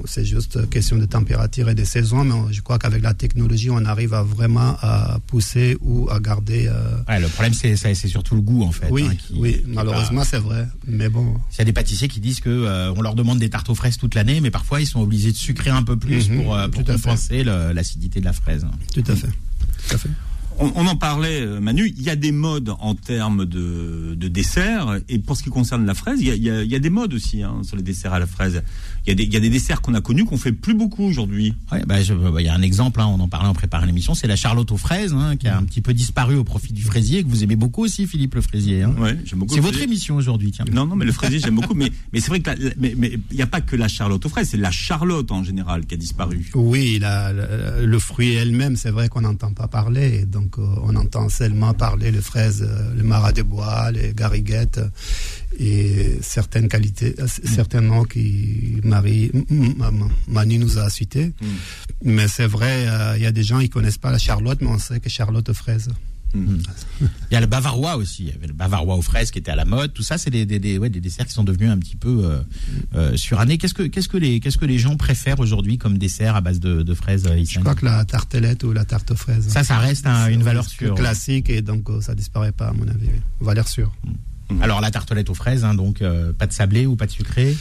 c'est 0.04 0.24
juste 0.26 0.68
question 0.68 0.98
de 0.98 1.06
température 1.06 1.68
et 1.70 1.74
de 1.74 1.82
saison. 1.82 2.24
Mais 2.24 2.32
on- 2.34 2.52
je 2.52 2.60
crois 2.60 2.78
qu'avec 2.78 3.02
la 3.02 3.14
technologie, 3.14 3.70
on 3.70 3.82
arrive 3.86 4.12
à 4.12 4.22
vraiment 4.22 4.76
à 4.82 5.18
pousser 5.26 5.78
ou 5.80 6.08
à 6.10 6.20
garder. 6.20 6.66
euh, 6.68 6.98
Ouais, 7.08 7.18
le 7.18 7.28
problème 7.28 7.54
c'est 7.54 7.74
c'est 7.76 7.94
c'est 7.94 8.06
surtout 8.08 8.34
le 8.34 8.42
goût 8.42 8.62
en 8.62 8.72
fait. 8.72 8.88
oui, 8.90 9.06
hein, 9.10 9.14
qui- 9.16 9.32
oui, 9.38 9.62
qui 9.62 9.70
malheureusement, 9.70 10.24
c'est 10.24 10.38
vrai. 10.38 10.68
Mais 10.86 11.08
bon. 11.08 11.36
Il 11.54 11.58
y 11.58 11.62
a 11.62 11.64
des 11.64 11.72
pâtissiers 11.72 12.08
qui 12.08 12.20
disent 12.20 12.40
que 12.40 12.50
euh, 12.50 12.92
on 12.94 13.00
leur 13.00 13.14
demande 13.14 13.38
des 13.38 13.48
tartes 13.48 13.70
aux 13.70 13.74
fraises 13.74 13.96
toute 13.96 14.14
l'année, 14.14 14.40
mais 14.42 14.50
parfois 14.50 14.80
ils 14.82 14.86
sont 14.86 15.00
obligés 15.00 15.32
de 15.32 15.36
sucrer 15.36 15.70
un 15.70 15.82
peu 15.82 15.96
plus 15.96 16.28
Mhm, 16.28 16.42
pour, 16.42 16.54
euh, 16.54 16.68
pour 16.68 16.84
compenser 16.84 17.44
l'acidité 17.44 18.20
de 18.20 18.26
la 18.26 18.34
fraise. 18.34 18.66
Tout 18.92 19.04
à 19.08 19.16
fait. 19.16 19.28
Tout 19.88 19.94
à 19.94 19.98
fait. 19.98 20.10
On, 20.58 20.72
on 20.74 20.86
en 20.86 20.96
parlait, 20.96 21.42
euh, 21.42 21.60
Manu. 21.60 21.92
Il 21.96 22.02
y 22.02 22.08
a 22.10 22.16
des 22.16 22.32
modes 22.32 22.72
en 22.80 22.94
termes 22.94 23.44
de, 23.44 24.14
de 24.16 24.28
desserts. 24.28 24.98
Et 25.08 25.18
pour 25.18 25.36
ce 25.36 25.42
qui 25.42 25.50
concerne 25.50 25.84
la 25.84 25.94
fraise, 25.94 26.18
il 26.20 26.28
y 26.28 26.30
a, 26.30 26.34
il 26.34 26.42
y 26.42 26.50
a- 26.50 26.62
il 26.62 26.70
y 26.70 26.74
a 26.74 26.78
des 26.78 26.88
modes 26.90 27.12
aussi 27.14 27.42
hein, 27.42 27.56
sur 27.62 27.76
les 27.76 27.82
desserts 27.82 28.12
à 28.14 28.18
la 28.18 28.26
fraise. 28.26 28.62
Il 29.06 29.10
y 29.10 29.12
a 29.12 29.14
des, 29.14 29.24
il 29.24 29.32
y 29.32 29.36
a 29.36 29.40
des 29.40 29.50
desserts 29.50 29.82
qu'on 29.82 29.94
a 29.94 30.00
connus 30.00 30.24
qu'on 30.24 30.38
fait 30.38 30.52
plus 30.52 30.74
beaucoup 30.74 31.04
aujourd'hui. 31.04 31.54
Ouais, 31.70 31.82
bah, 31.86 32.02
je- 32.02 32.14
bah, 32.14 32.30
il 32.40 32.44
y 32.46 32.48
a 32.48 32.54
un 32.54 32.62
exemple, 32.62 33.00
hein, 33.00 33.06
on 33.06 33.20
en 33.20 33.28
parlait 33.28 33.48
en 33.48 33.54
préparant 33.54 33.84
l'émission, 33.84 34.14
c'est 34.14 34.26
la 34.26 34.34
charlotte 34.36 34.72
aux 34.72 34.76
fraises, 34.78 35.12
hein, 35.12 35.36
qui 35.36 35.46
a 35.46 35.56
un 35.58 35.62
petit 35.62 35.80
peu 35.80 35.92
disparu 35.94 36.36
au 36.36 36.44
profit 36.44 36.72
du 36.72 36.82
fraisier, 36.82 37.22
que 37.22 37.28
vous 37.28 37.44
aimez 37.44 37.56
beaucoup 37.56 37.84
aussi, 37.84 38.06
Philippe 38.06 38.34
le 38.34 38.40
fraisier. 38.40 38.82
hein. 38.82 38.94
Ouais, 38.98 39.16
j'aime 39.24 39.38
beaucoup. 39.40 39.52
C'est 39.54 39.60
le 39.60 39.66
votre 39.66 39.80
émission 39.82 40.16
aujourd'hui, 40.16 40.50
tiens. 40.52 40.64
Non, 40.72 40.86
non, 40.86 40.96
mais 40.96 41.04
le 41.04 41.12
fraisier, 41.12 41.38
j'aime 41.38 41.54
beaucoup. 41.56 41.74
Mais, 41.74 41.92
mais 42.12 42.20
c'est 42.20 42.28
vrai 42.28 42.40
que 42.40 42.50
la- 42.50 42.56
la- 42.56 42.70
mais 42.78 42.94
mais 42.96 43.18
il 43.30 43.36
n'y 43.36 43.42
a 43.42 43.46
pas 43.46 43.60
que 43.60 43.76
la 43.76 43.88
charlotte 43.88 44.24
aux 44.24 44.28
fraises, 44.30 44.48
c'est 44.50 44.56
la 44.56 44.70
charlotte 44.70 45.30
en 45.30 45.44
général 45.44 45.84
qui 45.86 45.94
a 45.94 45.98
disparu. 45.98 46.50
Oui, 46.54 46.98
la- 46.98 47.32
la- 47.32 47.82
le 47.82 47.98
fruit 47.98 48.32
elle-même, 48.32 48.76
c'est 48.76 48.90
vrai 48.90 49.08
qu'on 49.08 49.20
n'entend 49.20 49.52
pas 49.52 49.68
parler. 49.68 50.24
Donc, 50.24 50.45
euh, 50.58 50.66
on 50.82 50.94
entend 50.96 51.28
seulement 51.28 51.74
parler 51.74 52.10
les 52.10 52.20
fraises, 52.20 52.62
euh, 52.68 52.94
le 52.94 53.02
marat 53.02 53.32
de 53.32 53.42
bois, 53.42 53.90
les 53.90 54.12
gariguettes 54.14 54.78
euh, 54.78 54.88
et 55.58 56.18
certaines 56.22 56.68
qualités, 56.68 57.14
euh, 57.18 57.26
c- 57.26 57.42
certains 57.44 57.80
noms 57.80 58.04
qui 58.04 58.76
Marie, 58.84 59.30
Manu 60.28 60.58
nous 60.58 60.78
a 60.78 60.88
cités. 60.90 61.32
Mais 62.04 62.28
c'est 62.28 62.46
vrai, 62.46 62.86
euh, 62.88 63.14
il 63.16 63.22
y 63.22 63.26
a 63.26 63.32
des 63.32 63.42
gens 63.42 63.60
qui 63.60 63.68
connaissent 63.70 63.98
pas 63.98 64.10
la 64.10 64.18
Charlotte, 64.18 64.58
mais 64.60 64.68
on 64.68 64.78
sait 64.78 65.00
que 65.00 65.08
Charlotte 65.08 65.48
aux 65.48 65.54
fraises. 65.54 65.88
Il 66.34 67.08
y 67.32 67.36
a 67.36 67.40
le 67.40 67.46
bavarois 67.46 67.96
aussi, 67.96 68.24
il 68.24 68.28
y 68.28 68.32
avait 68.32 68.46
le 68.46 68.52
bavarois 68.52 68.96
aux 68.96 69.02
fraises 69.02 69.30
qui 69.30 69.38
était 69.38 69.50
à 69.50 69.56
la 69.56 69.64
mode, 69.64 69.92
tout 69.94 70.02
ça 70.02 70.18
c'est 70.18 70.30
des, 70.30 70.44
des, 70.44 70.58
des, 70.58 70.76
ouais, 70.78 70.90
des 70.90 71.00
desserts 71.00 71.26
qui 71.26 71.32
sont 71.32 71.44
devenus 71.44 71.70
un 71.70 71.78
petit 71.78 71.96
peu 71.96 72.24
euh, 72.24 72.38
euh, 72.94 73.16
surannés. 73.16 73.56
Qu'est-ce 73.58 73.72
que, 73.74 73.84
qu'est-ce, 73.84 74.08
que 74.08 74.16
les, 74.18 74.40
qu'est-ce 74.40 74.58
que 74.58 74.66
les 74.66 74.78
gens 74.78 74.96
préfèrent 74.96 75.40
aujourd'hui 75.40 75.78
comme 75.78 75.96
dessert 75.98 76.36
à 76.36 76.40
base 76.42 76.60
de, 76.60 76.82
de 76.82 76.94
fraises 76.94 77.26
euh, 77.26 77.42
Je 77.48 77.60
crois 77.60 77.74
que 77.74 77.84
la 77.86 78.04
tartelette 78.04 78.64
ou 78.64 78.72
la 78.72 78.84
tarte 78.84 79.10
aux 79.12 79.16
fraises. 79.16 79.48
Ça, 79.48 79.64
ça 79.64 79.78
reste 79.78 80.06
un- 80.06 80.28
une 80.28 80.42
valeur 80.42 80.66
sûre. 80.68 80.94
classique 80.94 81.48
et 81.48 81.62
donc 81.62 81.88
euh, 81.88 82.00
ça 82.02 82.14
disparaît 82.14 82.52
pas 82.52 82.68
à 82.68 82.72
mon 82.72 82.86
avis. 82.88 83.08
Valeur 83.40 83.68
sûre. 83.68 83.92
Alors 84.60 84.80
la 84.80 84.90
tartelette 84.90 85.30
aux 85.30 85.34
fraises, 85.34 85.64
hein, 85.64 85.74
donc 85.74 86.02
euh, 86.02 86.32
pas 86.32 86.46
de 86.46 86.52
sablé 86.52 86.86
ou 86.86 86.96
pas 86.96 87.06
de 87.06 87.12
sucré 87.12 87.56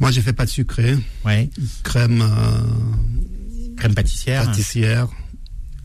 Moi, 0.00 0.10
j'ai 0.10 0.22
fait 0.22 0.32
pas 0.32 0.46
de 0.46 0.50
sucré, 0.50 0.96
Ouais. 1.24 1.50
crème. 1.82 2.24
Crème 3.76 3.94
pâtissière. 3.94 4.44
pâtissière 4.46 5.08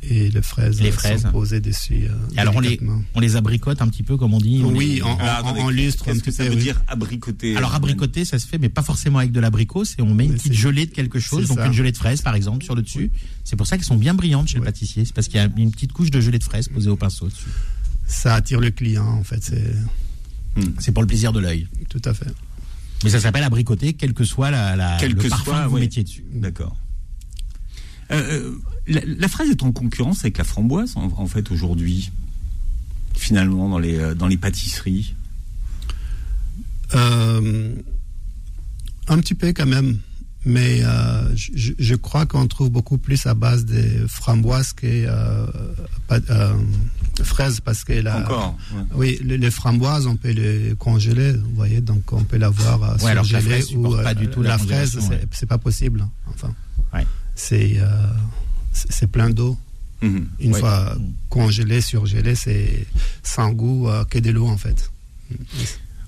et 0.03 0.29
les 0.29 0.41
fraises, 0.41 0.81
Les 0.81 0.89
euh, 0.89 0.91
fraises. 0.91 1.21
sont 1.23 1.31
posées 1.31 1.59
dessus. 1.59 2.05
euh, 2.09 2.13
Et 2.35 2.39
alors 2.39 2.55
on 2.55 2.59
les, 2.59 2.79
on 3.15 3.19
les 3.19 3.35
abricote 3.35 3.81
un 3.81 3.87
petit 3.87 4.03
peu 4.03 4.17
comme 4.17 4.33
on 4.33 4.39
dit. 4.39 4.61
on 4.63 4.71
Oui, 4.73 4.95
les- 4.95 5.01
en, 5.01 5.07
en, 5.11 5.17
Alors, 5.17 5.33
attendez, 5.37 5.61
en 5.61 5.69
lustre. 5.69 6.05
Qu'est-ce 6.05 6.21
que 6.21 6.31
ça 6.31 6.43
peu, 6.43 6.49
veut 6.51 6.55
oui. 6.57 6.61
dire 6.63 6.81
abricoter 6.87 7.55
Alors 7.57 7.73
abricoter, 7.73 8.23
ça 8.25 8.37
se 8.37 8.45
fait, 8.47 8.57
mais 8.57 8.69
pas 8.69 8.83
forcément 8.83 9.19
avec 9.19 9.31
de 9.31 9.39
l'abricot. 9.39 9.83
C'est 9.85 10.01
on 10.01 10.13
met 10.13 10.25
une 10.25 10.31
Mais 10.33 10.37
petite 10.37 10.53
gelée 10.53 10.85
de 10.85 10.91
quelque 10.91 11.19
chose, 11.19 11.47
donc 11.47 11.57
ça. 11.57 11.65
une 11.67 11.73
gelée 11.73 11.91
de 11.91 11.97
fraises 11.97 12.21
par 12.21 12.35
exemple 12.35 12.63
sur 12.63 12.75
le 12.75 12.81
dessus. 12.83 13.11
C'est 13.43 13.55
pour 13.55 13.65
ça 13.67 13.77
qu'elles 13.77 13.85
sont 13.85 13.97
bien 13.97 14.13
brillantes 14.13 14.47
chez 14.49 14.57
le 14.59 14.63
pâtissier. 14.63 15.05
C'est 15.05 15.13
parce 15.13 15.27
qu'il 15.27 15.37
y 15.37 15.39
a 15.39 15.49
une 15.57 15.71
petite 15.71 15.91
couche 15.93 16.11
de 16.11 16.19
gelée 16.21 16.39
de 16.39 16.43
fraises 16.43 16.67
posée 16.67 16.89
au 16.89 16.95
pinceau 16.95 17.27
dessus. 17.27 17.47
Ça 18.07 18.35
attire 18.35 18.59
le 18.59 18.69
client, 18.71 19.07
en 19.07 19.23
fait. 19.23 19.43
C'est 19.43 19.73
C'est 20.79 20.91
pour 20.91 21.01
le 21.03 21.07
plaisir 21.07 21.33
de 21.33 21.39
l'œil. 21.39 21.67
tout 21.89 22.01
à 22.05 22.13
fait. 22.13 22.27
Mais 23.03 23.09
ça 23.09 23.19
s'appelle 23.19 23.43
abricoter, 23.43 23.93
quel 23.93 24.13
que 24.13 24.23
soit 24.23 24.51
la, 24.51 24.75
la- 24.75 24.97
Quel 24.99 25.11
le 25.13 25.21
que 25.21 25.27
parfum 25.27 25.43
soit, 25.51 25.63
que 25.63 25.67
vous 25.69 25.75
oui. 25.75 25.81
mettiez 25.81 26.03
dessus. 26.03 26.23
D'accord. 26.33 26.75
Euh, 28.11 28.15
euh, 28.21 28.59
la, 28.87 29.01
la 29.05 29.27
fraise 29.27 29.49
est 29.49 29.63
en 29.63 29.71
concurrence 29.71 30.19
avec 30.21 30.37
la 30.37 30.43
framboise 30.43 30.93
en, 30.95 31.11
en 31.17 31.27
fait 31.27 31.51
aujourd'hui, 31.51 32.11
finalement 33.15 33.69
dans 33.69 33.79
les 33.79 33.95
euh, 33.97 34.13
dans 34.15 34.27
les 34.27 34.37
pâtisseries. 34.37 35.15
Euh, 36.93 37.73
un 39.07 39.17
petit 39.19 39.35
peu 39.35 39.47
quand 39.53 39.65
même. 39.65 39.99
Mais 40.47 40.83
euh, 40.83 41.35
je, 41.35 41.71
je 41.79 41.95
crois 41.95 42.27
qu'on 42.27 42.45
trouve 42.45 42.69
beaucoup 42.69 42.99
plus 42.99 43.25
à 43.25 43.33
base 43.33 43.65
des 43.65 44.03
framboises 44.07 44.73
que 44.73 44.85
euh, 44.85 45.47
pas- 46.07 46.19
fraises 47.23 47.59
parce 47.61 47.83
que 47.83 47.93
la, 47.93 48.19
Encore. 48.19 48.55
ouais. 48.75 48.83
Oui, 48.93 49.19
les, 49.23 49.39
les 49.39 49.49
framboises, 49.49 50.05
on 50.05 50.17
peut 50.17 50.29
les 50.29 50.75
congeler, 50.77 51.31
vous 51.33 51.55
voyez, 51.55 51.81
donc 51.81 52.13
on 52.13 52.23
peut 52.23 52.37
l'avoir 52.37 52.79
Ouais, 53.03 53.15
la 53.15 53.23
surgelée 53.23 53.63
ou 53.75 53.89
pas 54.03 54.13
du 54.13 54.27
tout 54.29 54.43
la 54.43 54.49
la 54.49 54.57
fraise, 54.59 54.99
c'est 55.31 55.41
ouais. 55.41 55.47
pas 55.47 55.57
possible. 55.57 56.01
hein, 56.01 56.11
Enfin, 56.35 56.53
c'est 57.33 57.79
c'est 58.89 59.07
plein 59.07 59.29
d'eau. 59.29 59.57
Mhm. 60.01 60.27
Une 60.39 60.53
fois 60.53 60.95
congelé, 61.29 61.81
surgelé, 61.81 62.35
c'est 62.35 62.85
sans 63.23 63.51
goût 63.51 63.87
euh, 63.87 64.03
que 64.05 64.19
de 64.19 64.29
l'eau 64.31 64.47
en 64.47 64.57
fait. 64.57 64.91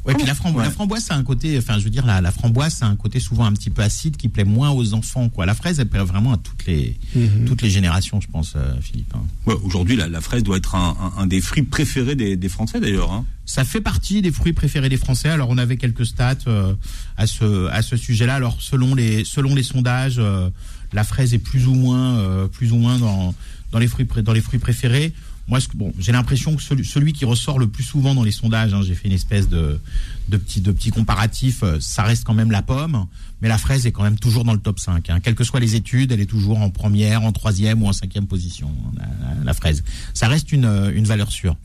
Ouais, 0.05 0.13
puis 0.13 0.25
la, 0.25 0.36
frambo- 0.36 0.59
Ouais. 0.59 0.63
la 0.63 0.71
framboise, 0.71 1.03
c'est 1.05 1.13
un 1.13 1.24
côté, 1.24 1.57
enfin, 1.57 1.79
je 1.79 1.83
veux 1.83 1.89
dire, 1.89 2.05
la, 2.05 2.21
la 2.21 2.31
framboise, 2.31 2.75
c'est 2.79 2.86
un 2.86 2.95
côté 2.95 3.19
souvent 3.19 3.43
un 3.43 3.51
petit 3.51 3.69
peu 3.69 3.81
acide 3.81 4.15
qui 4.15 4.29
plaît 4.29 4.45
moins 4.45 4.69
aux 4.69 4.93
enfants, 4.93 5.27
quoi. 5.27 5.45
La 5.45 5.53
fraise, 5.53 5.81
elle 5.81 5.89
plaît 5.89 6.00
vraiment 6.01 6.31
à 6.33 6.38
toutes 6.38 6.65
les, 6.65 6.95
Mhm. 7.13 7.43
toutes 7.45 7.62
les 7.62 7.69
générations, 7.69 8.21
je 8.21 8.27
pense, 8.29 8.53
euh, 8.55 8.74
Philippe. 8.79 9.13
hein. 9.15 9.24
Ouais, 9.45 9.55
Aujourd'hui, 9.63 9.97
la, 9.97 10.07
la 10.07 10.21
fraise 10.21 10.43
doit 10.43 10.55
être 10.57 10.75
un, 10.75 10.95
un- 11.17 11.21
un 11.24 11.27
des 11.27 11.41
fruits 11.41 11.63
préférés 11.63 12.15
des, 12.15 12.38
des 12.38 12.50
Français 12.50 12.79
d'ailleurs. 12.79 13.12
hein. 13.12 13.25
Ça 13.45 13.65
fait 13.65 13.81
partie 13.81 14.21
des 14.21 14.31
fruits 14.31 14.53
préférés 14.53 14.88
des 14.88 14.95
Français. 14.97 15.27
Alors, 15.29 15.50
on 15.50 15.57
avait 15.57 15.75
quelques 15.77 16.05
stats 16.05 16.36
euh, 16.47 16.74
à 17.17 17.27
ce, 17.27 17.67
à 17.67 17.81
ce 17.81 17.97
sujet-là. 17.97 18.36
Alors, 18.36 18.62
selon 18.62 18.95
les, 18.95 19.25
selon 19.25 19.55
les 19.55 19.63
sondages, 19.63 20.19
euh, 20.19 20.50
la 20.94 21.03
fraise 21.03 21.34
est 21.34 21.39
plus 21.39 21.67
ou 21.67 21.74
moins, 21.74 22.17
euh, 22.20 22.48
plus 22.48 22.72
ou 22.72 22.77
moins 22.77 22.98
dans, 22.98 23.34
dans 23.72 23.79
les 23.79 23.88
fruits, 23.88 24.08
dans 24.24 24.34
les 24.34 24.41
fruits 24.41 24.60
préférés. 24.60 25.13
Moi, 25.50 25.60
bon, 25.75 25.94
j'ai 25.98 26.12
l'impression 26.12 26.58
que 26.58 26.62
celui, 26.62 26.84
celui 26.84 27.13
qui 27.13 27.24
ressort 27.24 27.58
le 27.58 27.67
plus 27.67 27.84
souvent 27.84 28.13
dans 28.13 28.24
les 28.25 28.34
sondages, 28.34 28.74
hein, 28.74 28.82
j'ai 28.86 28.96
fait 28.96 29.08
une 29.08 29.13
espèce 29.13 29.48
de, 29.48 29.79
de 30.27 30.36
petit, 30.38 30.60
de 30.60 30.74
petit 30.74 30.89
comparatif, 30.89 31.63
euh, 31.63 31.77
ça 31.79 32.03
reste 32.03 32.25
quand 32.25 32.34
même 32.34 32.51
la 32.51 32.62
pomme, 32.62 33.06
mais 33.41 33.48
la 33.48 33.58
fraise 33.58 33.86
est 33.88 33.94
quand 33.94 34.03
même 34.03 34.20
toujours 34.20 34.44
dans 34.44 34.51
le 34.51 34.60
top 34.60 34.77
5. 34.77 35.10
hein. 35.10 35.20
Quelles 35.22 35.36
que 35.36 35.46
soient 35.46 35.62
les 35.62 35.75
études, 35.75 36.12
elle 36.12 36.20
est 36.20 36.25
toujours 36.25 36.60
en 36.60 36.70
première, 36.70 37.24
en 37.24 37.32
troisième 37.32 37.82
ou 37.82 37.88
en 37.88 37.94
cinquième 37.94 38.27
position, 38.27 38.70
la, 38.98 39.03
la- 39.06 39.44
la 39.46 39.53
fraise. 39.53 39.86
Ça 40.13 40.27
reste 40.27 40.51
une, 40.51 40.65
euh, 40.65 40.91
une 40.94 41.06
valeur 41.06 41.32
sûre. 41.32 41.56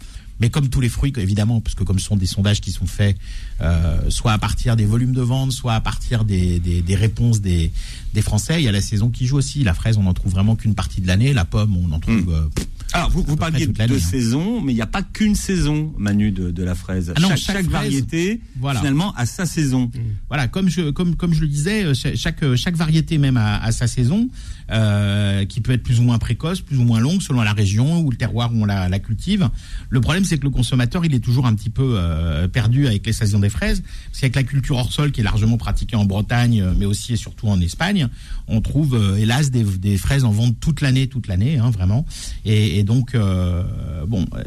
Mais 0.41 0.51
comme 0.51 0.69
tous 0.69 0.81
les 0.81 0.89
fruits, 0.89 1.13
évidemment, 1.17 1.61
parce 1.61 1.75
que 1.75 1.85
comme 1.85 1.99
ce 1.99 2.07
sont 2.07 2.17
des 2.17 2.27
sondages 2.27 2.61
qui 2.61 2.73
sont 2.73 2.87
faits 2.87 3.17
euh, 3.61 4.01
soit 4.11 4.33
à 4.33 4.39
partir 4.39 4.75
des 4.77 4.85
volumes 4.87 5.13
de 5.13 5.21
vente, 5.23 5.53
soit 5.53 5.75
à 5.75 5.81
partir 5.81 6.25
des, 6.25 6.59
des, 6.59 6.83
des 6.83 6.95
réponses 6.97 7.41
des, 7.41 7.71
des 8.15 8.23
Français, 8.23 8.61
il 8.61 8.65
y 8.65 8.69
a 8.69 8.73
la 8.73 8.81
saison 8.81 9.09
qui 9.11 9.27
joue 9.27 9.37
aussi. 9.37 9.63
La 9.63 9.75
fraise, 9.75 9.99
on 9.99 10.03
n'en 10.03 10.15
trouve 10.15 10.33
vraiment 10.33 10.57
qu'une 10.57 10.75
partie 10.75 11.01
de 11.01 11.07
l'année. 11.07 11.33
La 11.33 11.45
pomme, 11.45 11.77
on 11.77 11.93
en 11.93 12.01
trouve. 12.01 12.33
euh, 12.33 12.49
pff, 12.55 12.67
Alors, 12.95 13.11
vous, 13.11 13.23
vous 13.27 13.37
parliez 13.37 13.67
de 13.67 13.83
hein. 13.83 13.99
saison, 13.99 14.61
mais 14.61 14.73
il 14.73 14.77
n'y 14.77 14.83
a 14.83 14.87
pas 14.87 15.03
qu'une 15.03 15.35
saison, 15.35 15.93
Manu, 15.97 16.31
de, 16.31 16.51
de 16.51 16.63
la 16.63 16.75
fraise. 16.75 17.13
Ah 17.17 17.21
non, 17.21 17.29
chaque, 17.31 17.39
chaque 17.39 17.57
chaque 17.57 17.65
fraise, 17.65 17.73
variété, 17.73 18.41
voilà. 18.61 18.81
finalement, 18.81 19.15
a 19.15 19.27
sa 19.27 19.47
saison. 19.47 19.91
Voilà, 20.29 20.49
comme 20.49 20.69
je 20.69 20.91
comme 20.91 21.17
comme 21.17 21.33
je 21.33 21.41
le 21.41 21.49
disais, 21.49 21.85
euh, 21.85 21.95
cha- 21.95 22.15
chaque 22.15 22.55
chaque 22.57 22.77
variété 22.77 23.19
même 23.19 23.37
a, 23.37 23.59
a 23.59 23.73
sa 23.73 23.87
saison, 23.87 24.29
euh, 24.71 25.45
qui 25.47 25.61
peut 25.61 25.73
être 25.73 25.83
plus 25.83 26.01
ou 26.01 26.03
moins 26.03 26.19
précoce, 26.19 26.61
plus 26.61 26.79
ou 26.79 26.85
moins 26.85 27.01
longue 27.01 27.23
selon 27.23 27.43
la 27.43 27.53
région 27.53 28.01
ou 28.01 28.11
le 28.11 28.17
terroir 28.17 28.53
où 28.53 28.63
on 28.63 28.65
la, 28.65 28.89
la 28.89 28.99
cultive. 28.99 29.49
Le 29.91 30.01
problème, 30.01 30.25
c'est 30.25 30.39
que 30.39 30.45
le 30.45 30.51
consommateur, 30.51 31.05
il 31.05 31.15
est 31.15 31.21
toujours 31.21 31.47
un 31.47 31.55
petit 31.55 31.71
peu 31.71 31.95
euh, 31.97 32.49
perdu 32.49 32.87
avec 32.87 33.07
les 33.07 33.13
saisons 33.13 33.39
des 33.39 33.49
fraises, 33.51 33.83
parce 34.11 34.21
qu'avec 34.21 34.37
la 34.37 34.43
culture 34.45 34.77
hors 34.77 34.93
sol 34.93 35.13
qui 35.13 35.21
est 35.21 35.25
largement 35.25 35.57
pratiquée 35.57 35.97
en 35.97 36.05
Bretagne, 36.05 36.61
euh, 36.61 36.75
mais 36.79 36.85
aussi 36.87 37.15
et 37.15 37.17
surtout 37.17 37.49
en 37.49 37.61
Espagne, 37.61 38.09
on 38.49 38.61
trouve 38.61 38.95
euh, 38.95 39.17
hélas 39.17 39.51
des, 39.51 39.65
des 39.65 39.97
fraises 39.97 40.25
en 40.25 40.31
vente 40.31 40.57
toute 40.61 40.81
l'année, 40.81 41.07
toute 41.07 41.27
l'année, 41.27 41.59
hein, 41.59 41.71
vraiment. 41.71 42.05
Et, 42.45 42.79
et 42.79 42.82
donc, 42.85 43.15
euh, 43.15 43.63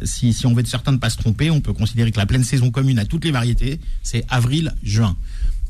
si 0.03 0.45
on 0.45 0.53
veut 0.53 0.61
être 0.61 0.67
certain 0.67 0.93
de 0.93 0.97
pas 0.97 1.09
se 1.09 1.17
tromper, 1.17 1.51
on 1.51 1.61
peut 1.61 1.73
considérer 1.73 2.11
que 2.11 2.17
la 2.17 2.25
pleine 2.25 2.43
saison 2.43 2.71
commune 2.71 2.99
à 2.99 3.05
toutes 3.05 3.25
les 3.25 3.31
variétés, 3.31 3.79
c'est 4.03 4.25
avril-juin. 4.29 5.15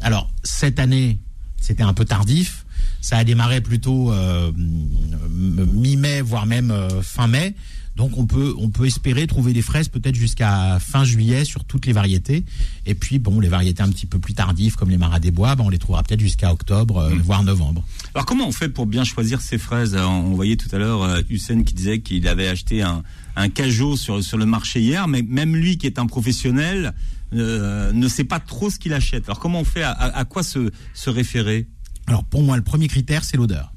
Alors, 0.01 0.31
cette 0.43 0.79
année, 0.79 1.17
c'était 1.60 1.84
un 1.84 1.93
peu 1.93 2.05
tardif. 2.05 2.65
Ça 3.01 3.17
a 3.17 3.24
démarré 3.24 3.62
plutôt 3.62 4.12
euh, 4.12 4.51
mi-mai, 4.55 6.22
voire 6.22 6.45
même 6.45 6.72
euh, 6.72 7.01
fin 7.01 7.27
mai. 7.27 7.55
Donc 7.95 8.17
on 8.17 8.25
peut 8.25 8.53
on 8.57 8.69
peut 8.69 8.85
espérer 8.85 9.25
trouver 9.25 9.53
des 9.53 9.61
fraises 9.61 9.87
peut-être 9.87 10.15
jusqu'à 10.15 10.79
fin 10.79 11.05
juillet 11.05 11.45
sur 11.45 11.63
toutes 11.63 11.85
les 11.85 11.93
variétés. 11.93 12.43
Et 12.85 12.93
puis 12.93 13.19
bon, 13.19 13.39
les 13.39 13.47
variétés 13.47 13.81
un 13.83 13.89
petit 13.89 14.05
peu 14.05 14.19
plus 14.19 14.33
tardives 14.33 14.75
comme 14.75 14.89
les 14.89 14.97
maras 14.97 15.19
des 15.19 15.31
bois, 15.31 15.55
ben, 15.55 15.63
on 15.65 15.69
les 15.69 15.77
trouvera 15.77 16.03
peut-être 16.03 16.19
jusqu'à 16.19 16.51
octobre, 16.51 16.97
euh, 16.97 17.15
voire 17.23 17.43
novembre. 17.43 17.83
Alors, 18.13 18.25
comment 18.25 18.47
on 18.47 18.51
fait 18.51 18.67
pour 18.69 18.85
bien 18.85 19.03
choisir 19.05 19.39
ces 19.41 19.57
fraises? 19.57 19.95
On 19.95 20.25
on 20.25 20.33
voyait 20.35 20.57
tout 20.57 20.67
à 20.73 20.77
l'heure 20.77 21.03
euh, 21.03 21.21
Hussein 21.29 21.63
qui 21.63 21.73
disait 21.73 21.99
qu'il 21.99 22.27
avait 22.27 22.47
acheté 22.47 22.81
un, 22.81 23.03
un 23.37 23.47
cajot 23.49 23.95
sur, 23.95 24.21
sur 24.23 24.37
le 24.37 24.45
marché 24.45 24.81
hier, 24.81 25.07
mais 25.07 25.21
même 25.21 25.55
lui 25.55 25.77
qui 25.77 25.85
est 25.87 25.97
un 25.99 26.05
professionnel 26.07 26.93
euh, 27.33 27.91
ne 27.93 28.07
sait 28.09 28.23
pas 28.25 28.39
trop 28.41 28.69
ce 28.69 28.77
qu'il 28.77 28.93
achète. 28.93 29.23
Alors, 29.25 29.39
comment 29.39 29.61
on 29.61 29.65
fait? 29.65 29.83
À, 29.83 29.91
à- 29.91 30.17
à 30.19 30.25
quoi 30.25 30.43
se, 30.43 30.71
se 30.93 31.09
référer? 31.09 31.67
Alors 32.07 32.23
pour 32.23 32.43
moi, 32.43 32.55
le 32.57 32.63
premier 32.63 32.87
critère, 32.87 33.23
c'est 33.23 33.37
l'odeur. 33.37 33.71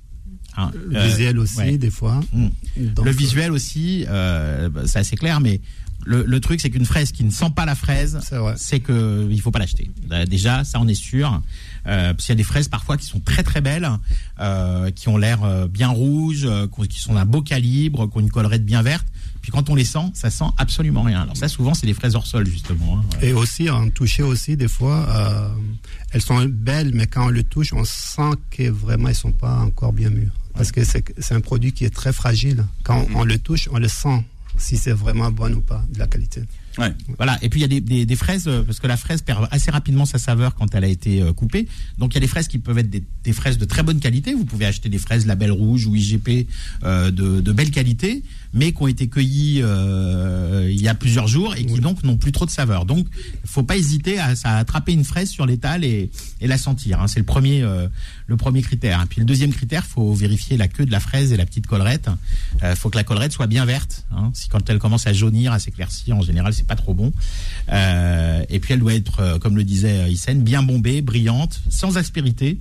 Hein, 0.58 0.72
Le 0.88 0.96
euh, 0.96 1.06
visuel 1.06 1.38
aussi, 1.38 1.58
ouais. 1.58 1.78
des 1.78 1.90
fois. 1.90 2.20
Mm. 2.32 2.48
Donc, 2.94 3.06
le 3.06 3.12
visuel 3.12 3.52
aussi, 3.52 4.04
euh, 4.08 4.68
bah, 4.68 4.82
c'est 4.86 4.98
assez 4.98 5.14
clair, 5.16 5.40
mais 5.40 5.60
le, 6.04 6.24
le 6.24 6.40
truc, 6.40 6.60
c'est 6.60 6.70
qu'une 6.70 6.84
fraise 6.84 7.12
qui 7.12 7.22
ne 7.22 7.30
sent 7.30 7.50
pas 7.54 7.64
la 7.64 7.74
fraise, 7.74 8.18
C'est 8.22 8.36
vrai. 8.36 8.54
c'est 8.56 8.80
que 8.80 9.28
il 9.30 9.40
faut 9.40 9.50
pas 9.50 9.58
l'acheter. 9.60 9.90
Euh, 10.10 10.24
Déjà, 10.26 10.64
ça, 10.64 10.80
on 10.80 10.88
est 10.88 10.94
sûr. 10.94 11.40
Euh, 11.86 12.12
parce 12.12 12.26
qu'il 12.26 12.32
y 12.32 12.36
a 12.36 12.36
des 12.36 12.42
fraises 12.44 12.68
parfois 12.68 12.96
qui 12.96 13.06
sont 13.06 13.20
très 13.20 13.42
très 13.42 13.60
belles, 13.60 13.88
euh, 14.40 14.90
qui 14.90 15.08
ont 15.08 15.16
l'air 15.16 15.44
euh, 15.44 15.68
bien 15.68 15.88
rouges, 15.88 16.44
euh, 16.44 16.66
qui 16.88 16.98
sont 17.00 17.14
d'un 17.14 17.24
beau 17.24 17.40
calibre, 17.40 18.10
qui 18.10 18.16
ont 18.16 18.20
une 18.20 18.30
collerette 18.30 18.64
bien 18.64 18.82
verte. 18.82 19.06
Puis 19.48 19.56
quand 19.56 19.70
on 19.70 19.74
les 19.74 19.86
sent, 19.86 20.10
ça 20.12 20.28
sent 20.28 20.44
absolument 20.58 21.00
rien. 21.00 21.22
Alors 21.22 21.34
ça, 21.34 21.48
souvent, 21.48 21.72
c'est 21.72 21.86
des 21.86 21.94
fraises 21.94 22.14
hors 22.14 22.26
sol 22.26 22.46
justement. 22.46 22.98
hein. 22.98 23.18
Et 23.22 23.32
aussi, 23.32 23.70
en 23.70 23.88
toucher 23.88 24.22
aussi, 24.22 24.58
des 24.58 24.68
fois, 24.68 25.06
euh, 25.08 25.48
elles 26.10 26.20
sont 26.20 26.44
belles, 26.44 26.90
mais 26.92 27.06
quand 27.06 27.28
on 27.28 27.30
le 27.30 27.42
touche, 27.42 27.72
on 27.72 27.82
sent 27.82 28.32
que 28.50 28.68
vraiment, 28.68 29.08
elles 29.08 29.14
sont 29.14 29.32
pas 29.32 29.56
encore 29.60 29.94
bien 29.94 30.10
mûres. 30.10 30.34
Parce 30.52 30.70
que 30.70 30.84
c'est 30.84 31.02
c'est 31.16 31.32
un 31.34 31.40
produit 31.40 31.72
qui 31.72 31.86
est 31.86 31.94
très 31.94 32.12
fragile. 32.12 32.66
Quand 32.82 33.06
on 33.14 33.24
le 33.24 33.38
touche, 33.38 33.70
on 33.72 33.78
le 33.78 33.88
sent 33.88 34.22
si 34.58 34.76
c'est 34.76 34.92
vraiment 34.92 35.30
bon 35.30 35.54
ou 35.54 35.60
pas, 35.62 35.82
de 35.94 35.98
la 35.98 36.06
qualité. 36.06 36.42
Ouais. 36.78 36.92
Voilà. 37.16 37.38
Et 37.42 37.48
puis 37.48 37.60
il 37.60 37.62
y 37.62 37.64
a 37.64 37.68
des, 37.68 37.80
des, 37.80 38.06
des 38.06 38.16
fraises 38.16 38.46
euh, 38.46 38.62
parce 38.62 38.78
que 38.80 38.86
la 38.86 38.96
fraise 38.96 39.22
perd 39.22 39.48
assez 39.50 39.70
rapidement 39.70 40.06
sa 40.06 40.18
saveur 40.18 40.54
quand 40.54 40.74
elle 40.74 40.84
a 40.84 40.88
été 40.88 41.20
euh, 41.22 41.32
coupée. 41.32 41.66
Donc 41.98 42.12
il 42.12 42.14
y 42.14 42.18
a 42.18 42.20
des 42.20 42.28
fraises 42.28 42.46
qui 42.48 42.58
peuvent 42.58 42.78
être 42.78 42.90
des, 42.90 43.02
des 43.24 43.32
fraises 43.32 43.58
de 43.58 43.64
très 43.64 43.82
bonne 43.82 43.98
qualité. 44.00 44.32
Vous 44.34 44.44
pouvez 44.44 44.64
acheter 44.66 44.88
des 44.88 44.98
fraises 44.98 45.26
label 45.26 45.50
rouge 45.50 45.86
ou 45.86 45.96
IGP 45.96 46.46
euh, 46.84 47.10
de, 47.10 47.40
de 47.40 47.52
belle 47.52 47.70
qualité, 47.72 48.22
mais 48.54 48.72
qui 48.72 48.82
ont 48.82 48.86
été 48.86 49.08
cueillies 49.08 49.60
euh, 49.62 50.68
il 50.70 50.80
y 50.80 50.88
a 50.88 50.94
plusieurs 50.94 51.26
jours 51.28 51.54
et 51.56 51.64
qui 51.64 51.80
donc 51.80 52.04
n'ont 52.04 52.16
plus 52.16 52.32
trop 52.32 52.46
de 52.46 52.50
saveur. 52.50 52.84
Donc 52.86 53.06
faut 53.44 53.62
pas 53.64 53.76
hésiter 53.76 54.18
à, 54.18 54.32
à 54.44 54.58
attraper 54.58 54.92
une 54.92 55.04
fraise 55.04 55.28
sur 55.30 55.46
l'étal 55.46 55.84
et, 55.84 56.10
et 56.40 56.46
la 56.46 56.58
sentir. 56.58 57.00
hein. 57.00 57.08
C'est 57.08 57.18
le 57.18 57.24
premier 57.26 57.62
euh, 57.62 57.88
le 58.26 58.36
premier 58.36 58.62
critère. 58.62 59.02
Et 59.02 59.06
puis 59.06 59.20
le 59.20 59.26
deuxième 59.26 59.52
critère, 59.52 59.84
faut 59.84 60.12
vérifier 60.14 60.56
la 60.56 60.68
queue 60.68 60.86
de 60.86 60.92
la 60.92 61.00
fraise 61.00 61.32
et 61.32 61.36
la 61.36 61.46
petite 61.46 61.66
collerette. 61.66 62.08
Euh, 62.62 62.76
faut 62.76 62.90
que 62.90 62.96
la 62.96 63.04
collerette 63.04 63.32
soit 63.32 63.46
bien 63.46 63.64
verte. 63.64 64.04
hein. 64.12 64.30
Si 64.34 64.48
quand 64.48 64.68
elle 64.70 64.78
commence 64.78 65.06
à 65.06 65.12
jaunir, 65.12 65.52
à 65.52 65.58
s'éclaircir, 65.58 66.16
en 66.16 66.22
général, 66.22 66.52
c'est 66.52 66.66
pas 66.68 66.76
trop 66.76 66.94
bon. 66.94 67.12
Euh, 67.72 68.44
et 68.48 68.60
puis 68.60 68.74
elle 68.74 68.80
doit 68.80 68.94
être, 68.94 69.20
euh, 69.20 69.38
comme 69.38 69.56
le 69.56 69.64
disait 69.64 69.98
euh, 70.04 70.08
Hissène, 70.08 70.42
bien 70.42 70.62
bombée, 70.62 71.02
brillante, 71.02 71.60
sans 71.68 71.96
aspérité. 71.96 72.58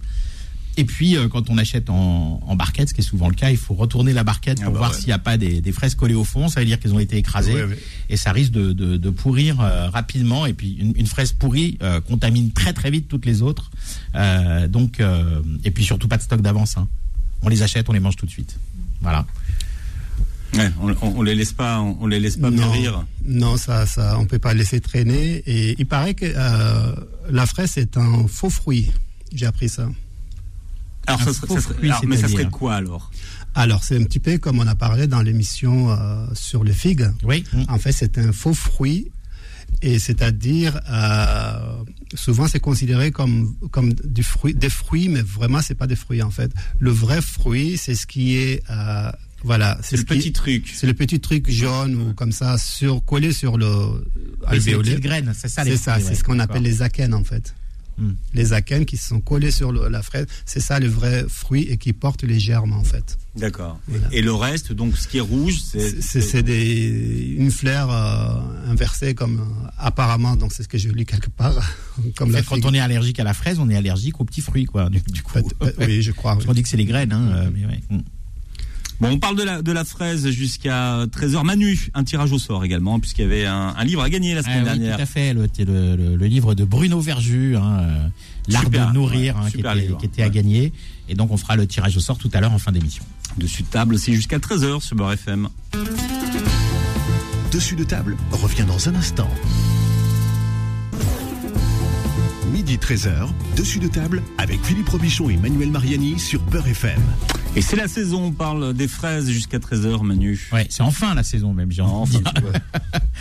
Et 0.80 0.86
puis, 0.86 1.18
euh, 1.18 1.28
quand 1.28 1.50
on 1.50 1.58
achète 1.58 1.90
en, 1.90 2.40
en 2.46 2.56
barquette, 2.56 2.90
ce 2.90 2.94
qui 2.94 3.02
est 3.02 3.04
souvent 3.04 3.30
le 3.30 3.34
cas, 3.34 3.50
il 3.50 3.58
faut 3.58 3.74
retourner 3.74 4.14
la 4.14 4.24
barquette 4.24 4.60
pour 4.60 4.68
Ah 4.68 4.72
bah 4.72 4.78
voir 4.78 4.92
ouais. 4.92 4.96
s'il 4.98 5.08
n'y 5.08 5.14
a 5.14 5.18
pas 5.18 5.36
des, 5.36 5.60
des 5.60 5.72
fraises 5.72 5.96
collées 5.96 6.14
au 6.14 6.24
fond. 6.24 6.50
Ça 6.50 6.60
veut 6.60 6.68
dire 6.68 6.80
qu'elles 6.80 6.94
ont 6.94 7.00
été 7.00 7.18
écrasées. 7.18 7.56
Et 8.12 8.16
ça 8.18 8.32
risque 8.32 8.52
de, 8.52 8.74
de, 8.74 8.96
de 8.96 9.10
pourrir 9.10 9.60
euh, 9.60 9.90
rapidement. 9.90 10.46
Et 10.46 10.54
puis, 10.54 10.78
une, 10.80 10.94
une 10.96 11.08
fraise 11.08 11.32
pourrie 11.32 11.80
euh, 11.82 12.00
contamine 12.00 12.52
très 12.52 12.74
très 12.74 12.92
vite 12.92 13.08
toutes 13.08 13.26
les 13.26 13.42
autres. 13.42 13.72
Euh, 14.14 14.68
donc, 14.68 15.00
euh, 15.00 15.42
et 15.64 15.72
puis 15.72 15.84
surtout 15.84 16.08
pas 16.08 16.18
de 16.18 16.22
stock 16.22 16.42
d'avance. 16.42 16.78
hein. 16.78 16.88
On 17.42 17.50
les 17.50 17.64
achète, 17.64 17.90
on 17.90 17.94
les 17.94 18.00
mange 18.00 18.16
tout 18.16 18.28
de 18.28 18.32
suite. 18.32 18.56
Voilà. 19.02 19.26
Ouais, 20.56 20.72
on, 20.82 20.90
on, 20.90 20.96
on 21.18 21.22
les 21.24 21.36
laisse 21.36 21.52
pas, 21.54 21.80
on, 21.82 21.98
on 22.02 22.08
les 22.08 22.20
laisse 22.20 22.38
pas 22.38 22.50
non, 22.50 22.66
mûrir. 22.72 23.06
non, 23.26 23.58
ça, 23.58 23.86
ça, 23.86 24.18
on 24.20 24.26
peut 24.26 24.40
pas 24.40 24.54
laisser 24.54 24.80
traîner. 24.80 25.44
Et 25.46 25.76
il 25.78 25.86
paraît 25.86 26.14
que 26.14 26.26
euh, 26.26 26.96
la 27.30 27.46
fraise 27.46 27.78
est 27.78 27.98
un 27.98 28.28
faux 28.28 28.50
fruit. 28.50 28.92
J'ai 29.34 29.46
appris 29.46 29.70
ça. 29.70 29.90
Alors, 31.06 31.22
ça 31.22 31.34
serait, 31.34 31.48
faux 31.48 31.56
ça 31.56 31.62
serait- 31.62 31.74
fruit, 31.76 31.90
alors, 31.90 32.06
mais 32.06 32.18
ça 32.18 32.28
serait 32.28 32.50
quoi 32.50 32.76
alors? 32.76 33.12
Alors, 33.56 33.84
c'est 33.84 33.98
un 33.98 34.04
petit 34.04 34.20
peu 34.20 34.38
comme 34.38 34.60
on 34.60 34.68
a 34.68 34.76
parlé 34.76 35.08
dans 35.08 35.22
l'émission 35.22 35.90
euh, 35.92 36.26
sur 36.34 36.64
le 36.64 36.72
figue. 36.72 37.10
Oui. 37.24 37.44
En 37.70 37.78
fait, 37.78 37.92
c'est 37.92 38.18
un 38.18 38.32
faux 38.32 38.54
fruit. 38.54 39.08
Et 39.82 40.00
c'est-à-dire, 40.00 40.80
euh, 40.90 41.84
souvent 42.16 42.48
c'est 42.48 42.60
considéré 42.62 43.12
comme, 43.12 43.54
comme 43.70 43.94
du 43.94 44.24
fruit, 44.24 44.54
des 44.54 44.70
fruits, 44.70 45.10
mais 45.10 45.22
vraiment 45.22 45.62
c'est 45.62 45.76
pas 45.76 45.88
des 45.88 45.98
fruits 45.98 46.22
en 46.24 46.32
fait. 46.32 46.52
Le 46.80 46.90
vrai 46.90 47.22
fruit, 47.22 47.78
c'est 47.78 47.94
ce 47.94 48.08
qui 48.08 48.38
est, 48.38 48.64
euh, 48.72 49.12
voilà, 49.44 49.78
C'est 49.84 49.98
le 49.98 50.04
petit 50.04 50.32
truc. 50.34 50.72
c'est 50.76 50.88
le 50.88 50.94
petit 50.94 51.20
truc 51.20 51.50
jaune 51.50 51.96
ou 51.96 52.14
comme 52.14 52.32
ça, 52.32 52.58
sur, 52.58 53.04
collé 53.06 53.32
sur 53.32 53.58
le 53.58 54.04
c'est 54.44 54.48
alvéolé. 54.48 54.90
petites 54.92 55.04
graines. 55.04 55.34
C'est 55.38 55.48
ça, 55.48 55.64
C'est 55.64 55.78
ça, 55.78 56.00
c'est 56.00 56.16
ce 56.16 56.24
qu'on 56.24 56.40
appelle 56.40 56.64
les 56.64 56.82
akènes 56.82 57.14
en 57.14 57.24
fait. 57.24 57.54
Hmm. 58.00 58.12
Les 58.36 58.54
akènes 58.54 58.86
qui 58.86 58.96
sont 58.96 59.20
collés 59.20 59.50
sur 59.50 59.72
le- 59.72 59.90
la 59.90 60.04
fraise, 60.04 60.28
c'est 60.46 60.60
ça 60.60 60.80
le 60.80 60.88
vrai 60.88 61.26
fruit 61.28 61.64
et 61.64 61.78
qui 61.78 61.94
porte 61.94 62.22
les 62.24 62.40
germes 62.40 62.74
en 62.74 62.84
fait. 62.84 63.18
D'accord. 63.36 63.80
Voilà. 63.88 64.08
Et 64.12 64.22
le 64.22 64.32
reste, 64.34 64.72
donc, 64.72 64.96
ce 64.96 65.08
qui 65.08 65.18
est 65.18 65.22
rouge, 65.22 65.56
c'est. 65.66 66.00
C'est 66.04 66.22
c'est 66.22 66.42
une 66.42 67.50
fleur 67.50 67.90
euh, 67.92 68.70
inversée 68.72 69.16
comme 69.16 69.40
euh, 69.40 69.68
apparemment 69.80 70.36
donc 70.36 70.54
c'est 70.54 70.62
ce 70.62 70.68
que 70.68 70.78
je 70.78 70.90
lis 70.90 71.06
quelque 71.08 71.30
part 71.32 71.56
comme 72.18 72.32
la 72.32 72.44
quand 72.44 72.64
on 72.66 72.74
est 72.76 72.80
allergique 72.80 73.20
à 73.20 73.24
la 73.24 73.34
fraise, 73.34 73.58
on 73.58 73.68
est 73.68 73.76
allergique 73.76 74.20
aux 74.22 74.26
petits 74.26 74.42
fruits, 74.42 74.66
quoi. 74.66 74.90
Du, 74.92 75.00
du 75.02 75.24
coup, 75.24 75.40
oui, 75.80 76.04
je 76.04 76.12
crois. 76.12 76.36
oui. 76.38 76.46
on 76.48 76.54
dit 76.54 76.62
que 76.62 76.70
c'est 76.70 76.78
les 76.78 76.86
graines, 76.86 77.12
hein, 77.14 77.32
euh, 77.34 77.50
mais 77.52 77.66
ouais. 77.66 77.82
Bon, 79.00 79.10
on 79.12 79.20
parle 79.20 79.36
de 79.38 79.44
la, 79.44 79.62
de 79.62 79.72
la 79.72 79.86
fraise 79.86 80.28
jusqu'à 80.32 81.06
13h. 81.06 81.44
Manu, 81.44 81.90
un 81.94 82.04
tirage 82.04 82.32
au 82.32 82.40
sort 82.40 82.66
également, 82.66 83.00
puisqu'il 83.00 83.22
y 83.22 83.26
avait 83.26 83.46
un, 83.46 83.76
un 83.78 83.84
livre 83.84 84.02
à 84.02 84.10
gagner 84.10 84.34
la 84.34 84.42
semaine 84.42 84.64
Ah 84.68 84.72
oui, 84.74 84.80
dernière. 84.80 84.96
tout 84.98 85.04
à 85.04 85.06
fait, 85.06 85.34
le, 85.36 85.48
le, 85.60 85.96
le- 85.96 86.16
le 86.16 86.26
livre 86.26 86.56
de 86.56 86.64
Bruno 86.66 87.00
Verju, 87.00 87.56
hein, 87.58 87.80
euh, 87.82 88.08
L'art 88.48 88.70
de 88.70 88.94
nourrir, 88.94 89.36
ouais, 89.36 89.42
hein, 89.46 89.50
qui, 89.52 89.60
était, 89.60 89.76
livre, 89.76 89.98
qui 90.00 90.06
était 90.08 90.24
à 90.24 90.30
gagner. 90.30 90.74
Et 91.10 91.14
donc 91.16 91.30
on 91.32 91.38
fera 91.38 91.56
le 91.56 91.68
tirage 91.68 91.96
au 91.96 92.00
sort 92.00 92.18
tout 92.18 92.30
à 92.34 92.42
l'heure 92.42 92.54
en 92.54 92.58
fin 92.60 92.72
d'émission. 92.72 93.04
Dessus 93.38 93.62
de 93.64 93.68
table, 93.68 94.00
c'est 94.00 94.14
jusqu'à 94.14 94.40
13h 94.40 94.82
sur 94.82 94.96
Beurre 94.96 95.12
FM. 95.14 95.48
Dessus 97.52 97.76
de 97.76 97.84
table 97.84 98.18
revient 98.32 98.66
dans 98.68 98.90
un 98.90 98.96
instant. 98.96 99.30
Midi 102.52 102.78
13h, 102.78 103.28
dessus 103.56 103.80
de 103.80 103.88
table 103.88 104.24
avec 104.38 104.64
Philippe 104.64 104.90
Robichon 104.90 105.30
et 105.30 105.38
Manuel 105.38 105.70
Mariani 105.70 106.18
sur 106.20 106.42
Peur 106.42 106.66
FM. 106.68 107.00
Et 107.58 107.62
c'est 107.62 107.76
la 107.76 107.88
saison, 107.88 108.26
on 108.26 108.32
parle 108.32 108.76
des 108.76 108.88
fraises 108.88 109.32
jusqu'à 109.32 109.58
13h, 109.58 110.04
Manu. 110.04 110.40
Ouais, 110.52 110.68
c'est 110.70 110.84
enfin 110.84 111.16
la 111.16 111.24
saison 111.24 111.54
même, 111.54 111.72
j'ai 111.72 111.82
envie 111.82 112.20
de 112.20 112.24
Enfin. 112.24 112.60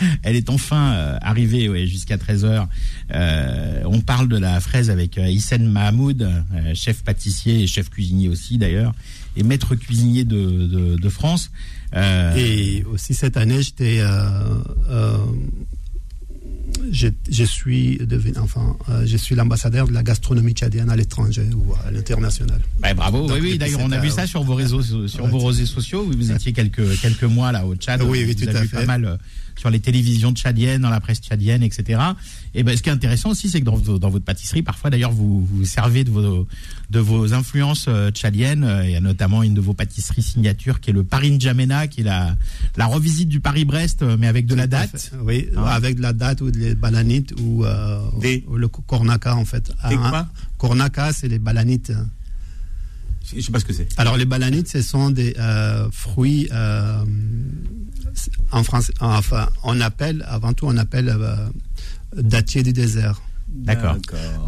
Elle 0.21 0.35
est 0.35 0.51
enfin 0.51 0.93
euh, 0.93 1.17
arrivée 1.21 1.67
ouais, 1.69 1.87
jusqu'à 1.87 2.17
13h. 2.17 2.67
Euh, 3.15 3.81
on 3.85 3.99
parle 4.01 4.27
de 4.27 4.37
la 4.37 4.59
fraise 4.59 4.91
avec 4.91 5.17
euh, 5.17 5.27
Hissène 5.27 5.65
Mahmoud, 5.67 6.21
euh, 6.21 6.75
chef 6.75 7.03
pâtissier 7.03 7.63
et 7.63 7.67
chef 7.67 7.89
cuisinier 7.89 8.29
aussi 8.29 8.59
d'ailleurs, 8.59 8.93
et 9.35 9.41
maître 9.41 9.73
cuisinier 9.73 10.23
de, 10.23 10.67
de, 10.67 10.95
de 10.97 11.09
France. 11.09 11.49
Euh, 11.95 12.35
Et 12.35 12.83
aussi 12.83 13.15
cette 13.15 13.37
année, 13.37 13.63
j'étais, 13.63 14.01
euh, 14.01 14.29
euh, 14.89 15.17
je, 16.91 17.07
je 17.29 17.43
suis 17.43 17.97
devenu, 17.97 18.33
enfin, 18.39 18.75
euh, 18.89 19.03
je 19.05 19.17
suis 19.17 19.35
l'ambassadeur 19.35 19.87
de 19.87 19.93
la 19.93 20.03
gastronomie 20.03 20.53
tchadienne 20.53 20.89
à 20.89 20.95
l'étranger 20.95 21.47
ou 21.55 21.73
à 21.85 21.91
l'international. 21.91 22.59
bah, 22.79 22.93
bravo, 22.93 23.27
Donc, 23.27 23.37
oui, 23.41 23.57
d'ailleurs, 23.57 23.81
on 23.83 23.91
a 23.91 23.99
vu 23.99 24.09
ça 24.09 24.27
sur 24.27 24.43
vos 24.43 24.55
réseaux, 24.55 24.81
sur 25.07 25.23
ouais, 25.23 25.29
vos 25.29 25.39
réseaux 25.39 25.65
sociaux. 25.65 26.03
Vous 26.05 26.31
étiez 26.31 26.53
quelques 26.53 26.99
quelques 26.99 27.23
mois 27.23 27.51
là 27.51 27.65
au 27.65 27.75
Tchad. 27.75 28.01
Oui, 28.03 28.23
oui, 28.25 28.33
vous 28.33 28.45
tout 28.45 28.49
à 28.55 28.61
fait. 28.63 28.77
pas 28.77 28.85
mal 28.85 29.05
euh, 29.05 29.17
sur 29.57 29.69
les 29.69 29.79
télévisions 29.79 30.31
tchadiennes, 30.33 30.81
dans 30.81 30.89
la 30.89 30.99
presse 31.01 31.19
tchadienne, 31.19 31.63
etc. 31.63 31.99
Et 32.53 32.63
ben, 32.63 32.77
ce 32.77 32.81
qui 32.83 32.89
est 32.89 32.93
intéressant 32.93 33.31
aussi, 33.31 33.49
c'est 33.49 33.59
que 33.59 33.65
dans, 33.65 33.75
votre 34.09 34.23
pâtisserie, 34.23 34.61
parfois 34.63 34.89
d'ailleurs, 34.89 35.11
vous 35.11 35.43
vous 35.45 35.65
servez 35.65 36.03
de 36.03 36.11
vos 36.11 36.47
de 36.89 36.99
vos 36.99 37.33
influences 37.33 37.85
euh, 37.89 38.11
tchadiennes. 38.11 38.65
Il 38.85 38.91
y 38.91 38.95
a 38.95 39.01
notamment 39.01 39.43
une 39.43 39.53
de 39.53 39.61
vos 39.61 39.73
pâtisseries 39.73 40.21
signatures 40.21 40.79
qui 40.79 40.91
est 40.91 40.93
le 40.93 41.03
Paris 41.03 41.31
N'Djamena, 41.31 41.87
qui 41.87 42.01
est 42.01 42.03
la 42.05 42.37
la 42.77 42.85
revisite 42.85 43.29
du 43.29 43.39
Paris-Brest, 43.39 44.03
euh, 44.03 44.15
mais 44.19 44.27
avec 44.27 44.45
de 44.45 44.55
la 44.55 44.67
date. 44.67 45.11
Oui, 45.23 45.49
Ah. 45.57 45.73
avec 45.75 45.97
de 45.97 46.01
la 46.01 46.13
date 46.13 46.41
ou 46.41 46.47
les 46.53 46.75
balanites 46.75 47.33
ou, 47.41 47.65
euh, 47.65 47.99
Des- 48.21 48.45
ou 48.47 48.55
le 48.57 48.67
cornaca 48.67 49.35
en 49.35 49.45
fait. 49.45 49.67
Des 49.89 49.97
Ah, 49.99 50.09
quoi 50.09 50.27
Cornaca, 50.57 51.11
c'est 51.13 51.27
les 51.27 51.39
balanites. 51.39 51.91
Je 53.35 53.41
sais 53.41 53.51
pas 53.51 53.59
ce 53.59 53.65
que 53.65 53.73
c'est. 53.73 53.87
Alors 53.97 54.15
les 54.15 54.25
balanites, 54.25 54.69
ce 54.69 54.81
sont 54.81 55.09
des 55.09 55.35
euh, 55.37 55.89
fruits 55.91 56.47
euh, 56.53 57.03
en 58.51 58.63
français. 58.63 58.93
Enfin, 58.99 59.49
on 59.63 59.79
appelle 59.81 60.25
avant 60.27 60.53
tout, 60.53 60.65
on 60.67 60.77
appelle 60.77 61.09
euh, 61.09 61.35
dattier 62.15 62.63
du 62.63 62.73
désert. 62.73 63.21
D'accord. 63.49 63.95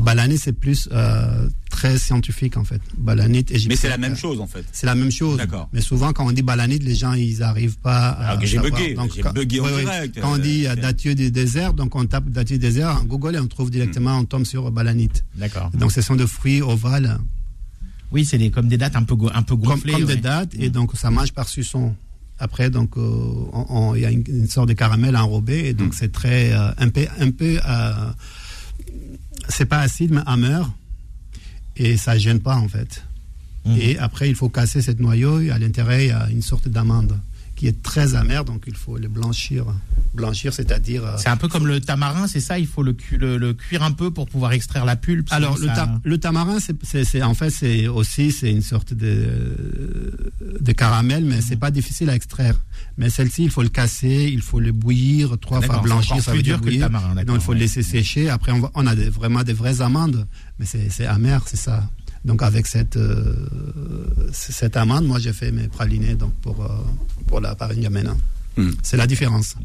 Balanite, 0.02 0.40
c'est 0.42 0.52
plus 0.54 0.90
euh, 0.92 1.48
très 1.72 1.98
scientifique 1.98 2.58
en 2.58 2.66
fait. 2.66 2.82
Balanite 2.98 3.50
égyptienne. 3.50 3.70
Mais 3.70 3.76
c'est 3.78 3.88
la 3.90 3.98
même 3.98 4.16
chose 4.18 4.42
en 4.42 4.46
fait. 4.46 4.66
C'est 4.74 4.86
la 4.86 4.94
même 4.94 5.10
chose. 5.10 5.38
D'accord. 5.38 5.70
Mais 5.72 5.80
souvent, 5.82 6.12
quand 6.12 6.28
on 6.28 6.32
dit 6.34 6.42
balanite, 6.42 6.84
les 6.84 6.96
gens, 6.96 7.14
ils 7.14 7.40
n'arrivent 7.40 7.78
pas 7.80 8.10
à. 8.10 8.38
Que 8.38 8.46
j'ai 8.46 8.60
bugué, 8.60 8.94
Donc, 8.96 9.14
j'ai 9.16 9.22
quand- 9.22 9.34
bugué 9.34 9.62
en 9.62 9.66
oui, 9.66 9.72
oui. 9.78 9.82
direct. 9.86 10.20
Quand 10.22 10.34
on 10.34 10.38
dit 10.38 10.68
Euh, 10.68 10.76
dattier 10.76 11.16
du 11.16 11.32
désert, 11.32 11.74
donc 11.74 11.96
on 11.96 12.06
tape 12.06 12.26
dattier 12.30 12.58
du 12.58 12.62
désert 12.68 12.98
en 12.98 13.06
Google 13.06 13.36
et 13.36 13.40
on 13.40 13.48
trouve 13.48 13.72
directement, 13.72 14.18
Hmm. 14.18 14.22
on 14.22 14.26
tombe 14.26 14.46
sur 14.46 14.70
balanite. 14.70 15.24
D'accord. 15.36 15.72
Donc, 15.74 15.92
ce 15.94 16.02
sont 16.02 16.16
des 16.18 16.28
fruits 16.28 16.62
ovales, 16.62 17.20
Oui, 18.12 18.26
c'est 18.26 18.38
des, 18.38 18.52
comme 18.52 18.68
des 18.68 18.78
dates 18.78 18.96
un 18.98 19.04
peu 19.04 19.16
un 19.34 19.44
peu 19.44 19.56
gonflées. 19.56 19.94
comme 19.94 20.04
ouais. 20.04 20.16
des 20.16 20.22
dattes, 20.22 20.54
et 20.60 20.70
donc 20.70 20.92
ça 20.98 21.10
mange 21.10 21.32
par 21.32 21.48
suçon. 21.48 21.96
Après, 22.40 22.70
donc, 22.70 22.98
euh, 22.98 23.94
il 23.96 24.02
y 24.02 24.06
a 24.06 24.12
une, 24.12 24.24
une 24.28 24.48
sorte 24.48 24.70
de 24.70 24.74
caramel 24.74 25.16
enrobé, 25.18 25.68
et 25.68 25.74
donc 25.74 25.94
c'est 25.94 26.12
très, 26.12 26.54
euh, 26.54 26.72
un 26.78 26.90
peu, 26.90 27.06
un 27.20 27.32
peu, 27.32 27.60
euh, 27.68 28.12
c'est 29.50 29.66
pas 29.66 29.80
acide, 29.80 30.12
mais 30.12 30.22
amer, 30.26 30.72
et 31.76 31.98
ça 31.98 32.18
gêne 32.18 32.40
pas 32.40 32.56
en 32.56 32.68
fait. 32.68 33.04
Mhm. 33.66 33.78
Et 33.80 33.98
après, 33.98 34.30
il 34.30 34.36
faut 34.36 34.50
casser 34.50 34.82
cette 34.82 35.00
noyau. 35.00 35.42
Et 35.42 35.52
à 35.52 35.60
l'intérieur, 35.60 36.00
il 36.00 36.08
y 36.08 36.12
a 36.12 36.30
une 36.30 36.42
sorte 36.42 36.68
d'amande 36.70 37.18
qui 37.60 37.68
est 37.68 37.82
très 37.84 38.16
amère, 38.16 38.46
donc 38.46 38.64
il 38.68 38.76
faut 38.76 38.98
le 38.98 39.10
blanchir. 39.10 39.66
Blanchir, 40.14 40.54
c'est-à-dire. 40.54 41.04
euh, 41.06 41.18
C'est 41.18 41.28
un 41.28 41.36
peu 41.36 41.50
comme 41.50 41.68
le 41.68 41.82
tamarin, 41.82 42.26
c'est 42.26 42.40
ça 42.40 42.58
Il 42.58 42.68
faut 42.68 42.84
le, 42.84 42.94
cu- 42.94 43.18
le, 43.18 43.38
le 43.38 43.54
cuire 43.54 43.84
un 43.84 43.92
peu 43.92 44.12
pour 44.12 44.30
pouvoir 44.30 44.54
extraire 44.54 44.86
la 44.86 44.96
pulpe. 44.96 45.28
Alors, 45.32 45.58
le, 45.60 45.68
ça- 45.68 45.74
ta- 45.76 46.00
le 46.02 46.18
tamarin, 46.18 46.58
c'est- 46.62 47.22
en 47.22 47.34
fait, 47.34 47.50
c'est 47.50 47.88
aussi 47.88 48.32
c'est 48.32 48.50
une 48.50 48.62
sorte 48.62 48.94
de, 48.94 50.32
de 50.62 50.72
caramel, 50.72 51.26
mais 51.26 51.42
c'est 51.42 51.58
pas 51.58 51.70
difficile 51.70 52.10
à 52.10 52.16
extraire. 52.16 52.56
Mais 52.98 53.10
celle-ci, 53.10 53.44
il 53.44 53.50
faut 53.52 53.62
le 53.62 53.70
casser, 53.70 54.30
il 54.32 54.42
faut 54.42 54.62
le 54.62 54.72
bouillir 54.72 55.38
trois 55.42 55.62
fois 55.62 55.80
blanchir, 55.80 56.22
ça 56.24 56.32
veut 56.32 56.42
dire 56.42 56.56
dur 56.56 56.62
que 56.62 56.66
le 56.66 56.72
bouillir. 56.72 56.86
tamarin, 56.88 57.24
Donc, 57.26 57.36
il 57.36 57.42
faut 57.42 57.52
ouais. 57.52 57.56
le 57.58 57.62
laisser 57.64 57.84
sécher. 57.84 58.30
Après, 58.30 58.54
on, 58.54 58.62
va- 58.62 58.72
on 58.76 58.88
a 58.88 58.96
des- 58.96 59.10
vraiment 59.10 59.44
des 59.44 59.54
vraies 59.54 59.82
amandes, 59.82 60.26
mais 60.60 60.66
c'est 60.66 61.06
amer, 61.06 61.44
c'est 61.46 61.58
ça. 61.58 61.90
Donc, 62.26 62.42
avec 62.44 62.68
cette, 62.68 62.98
euh, 62.98 63.36
cette 64.32 64.78
amande, 64.78 65.06
moi, 65.06 65.20
j'ai 65.20 65.34
fait 65.34 65.52
mes 65.52 65.68
pralinés 65.68 66.16
donc, 66.16 66.34
pour, 66.42 66.64
euh, 66.64 66.68
pour 67.28 67.40
la 67.40 67.56
Paris. 67.56 67.86
Hmm. 68.58 68.72
C'est 68.84 68.98
la 68.98 69.08
différence. 69.08 69.56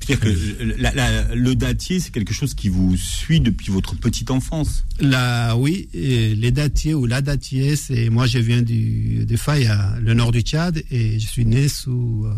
C'est-à-dire 0.00 0.20
que 0.20 0.80
la- 0.80 0.92
la- 0.94 1.34
le 1.34 1.54
dattier, 1.56 1.98
c'est 1.98 2.10
quelque 2.12 2.32
chose 2.34 2.54
qui 2.54 2.68
vous 2.68 2.96
suit 2.96 3.40
depuis 3.40 3.72
votre 3.72 3.96
petite 3.96 4.30
enfance. 4.30 4.84
Là, 5.00 5.56
oui, 5.56 5.88
et 5.94 6.34
les 6.36 6.52
dattiers 6.52 6.94
ou 6.94 7.06
la 7.06 7.22
dattier, 7.22 7.74
c'est 7.74 8.08
moi 8.08 8.26
je 8.26 8.38
viens 8.38 8.62
du 8.62 9.24
de 9.24 9.36
Faya, 9.36 9.94
le 10.00 10.14
nord 10.14 10.30
du 10.30 10.42
Tchad, 10.42 10.80
et 10.92 11.18
je 11.18 11.26
suis 11.26 11.44
né 11.44 11.68
sous 11.68 12.24
euh, 12.26 12.34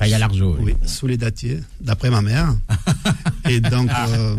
à 0.00 0.18
l'argeau. 0.18 0.56
oui. 0.60 0.74
oui, 0.80 0.88
sous 0.88 1.06
les 1.08 1.16
dattiers, 1.16 1.58
d'après 1.80 2.10
ma 2.10 2.22
mère. 2.22 2.54
et 3.50 3.60
donc 3.60 3.90
euh, 3.90 4.36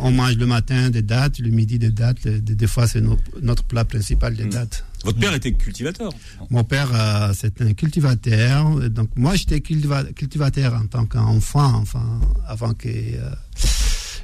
on 0.00 0.10
mange 0.10 0.36
le 0.36 0.46
matin 0.46 0.90
des 0.90 1.02
dattes, 1.02 1.38
le 1.38 1.50
midi 1.50 1.78
des 1.78 1.90
dattes, 1.90 2.24
le- 2.24 2.40
des, 2.40 2.66
fois 2.66 2.86
c'est 2.86 3.00
no- 3.00 3.18
notre 3.42 3.64
plat 3.64 3.84
principal 3.84 4.34
des 4.34 4.44
Mm. 4.44 4.50
dattes. 4.50 4.84
Votre 5.04 5.18
père 5.18 5.34
était 5.34 5.52
cultivateur? 5.52 6.12
Mon 6.50 6.64
père, 6.64 6.90
euh, 6.92 7.32
c'est 7.34 7.60
un 7.62 7.72
cultivateur. 7.74 8.90
Donc, 8.90 9.10
moi, 9.16 9.34
j'étais 9.36 9.58
cultiva- 9.60 10.12
cultivateur 10.12 10.74
en 10.74 10.86
tant 10.86 11.06
qu'enfant, 11.06 11.74
enfin, 11.74 12.20
avant 12.46 12.74
que 12.74 12.88
euh, 12.88 13.30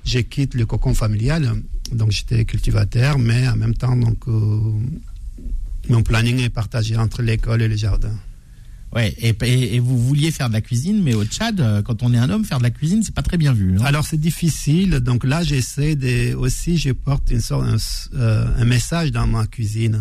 je 0.05 0.19
quitte 0.21 0.55
le 0.55 0.67
cocon 0.67 0.95
familial. 0.95 1.53
Donc, 1.93 2.11
j'étais 2.11 2.45
cultivateur, 2.45 3.19
mais 3.19 3.47
en 3.49 3.57
même 3.57 3.75
temps, 3.75 3.95
donc, 3.97 4.19
euh, 4.27 4.59
mon 5.89 6.03
planning 6.03 6.41
est 6.41 6.49
partagé 6.51 6.97
entre 6.97 7.23
l'école 7.23 7.63
et 7.63 7.69
le 7.69 7.77
jardin. 7.77 8.15
Ouais, 8.95 9.15
et, 9.19 9.35
et- 9.75 9.79
vous 9.81 9.99
vouliez 9.99 10.31
faire 10.31 10.49
de 10.49 10.53
la 10.53 10.61
cuisine, 10.61 11.03
mais 11.03 11.15
au 11.15 11.25
Tchad, 11.25 11.61
euh, 11.61 11.81
quand 11.83 12.03
on 12.03 12.13
est 12.13 12.19
un 12.19 12.29
homme, 12.29 12.45
faire 12.45 12.59
de 12.59 12.63
la 12.65 12.71
cuisine, 12.71 13.03
c'est 13.03 13.15
pas 13.15 13.23
très 13.23 13.39
bien 13.39 13.53
vu. 13.55 13.73
non 13.73 13.85
Alors, 13.85 14.05
c'est 14.07 14.19
difficile. 14.21 14.91
Donc, 15.01 15.25
là, 15.25 15.43
j'essaie 15.43 15.97
de. 15.97 16.35
Aussi, 16.35 16.77
je 16.77 16.91
porte 16.93 17.31
une 17.31 17.41
sorte, 17.41 17.65
un, 17.65 17.77
euh, 18.19 18.47
un 18.57 18.65
message 18.67 19.11
dans 19.11 19.27
ma 19.27 19.47
cuisine. 19.47 19.99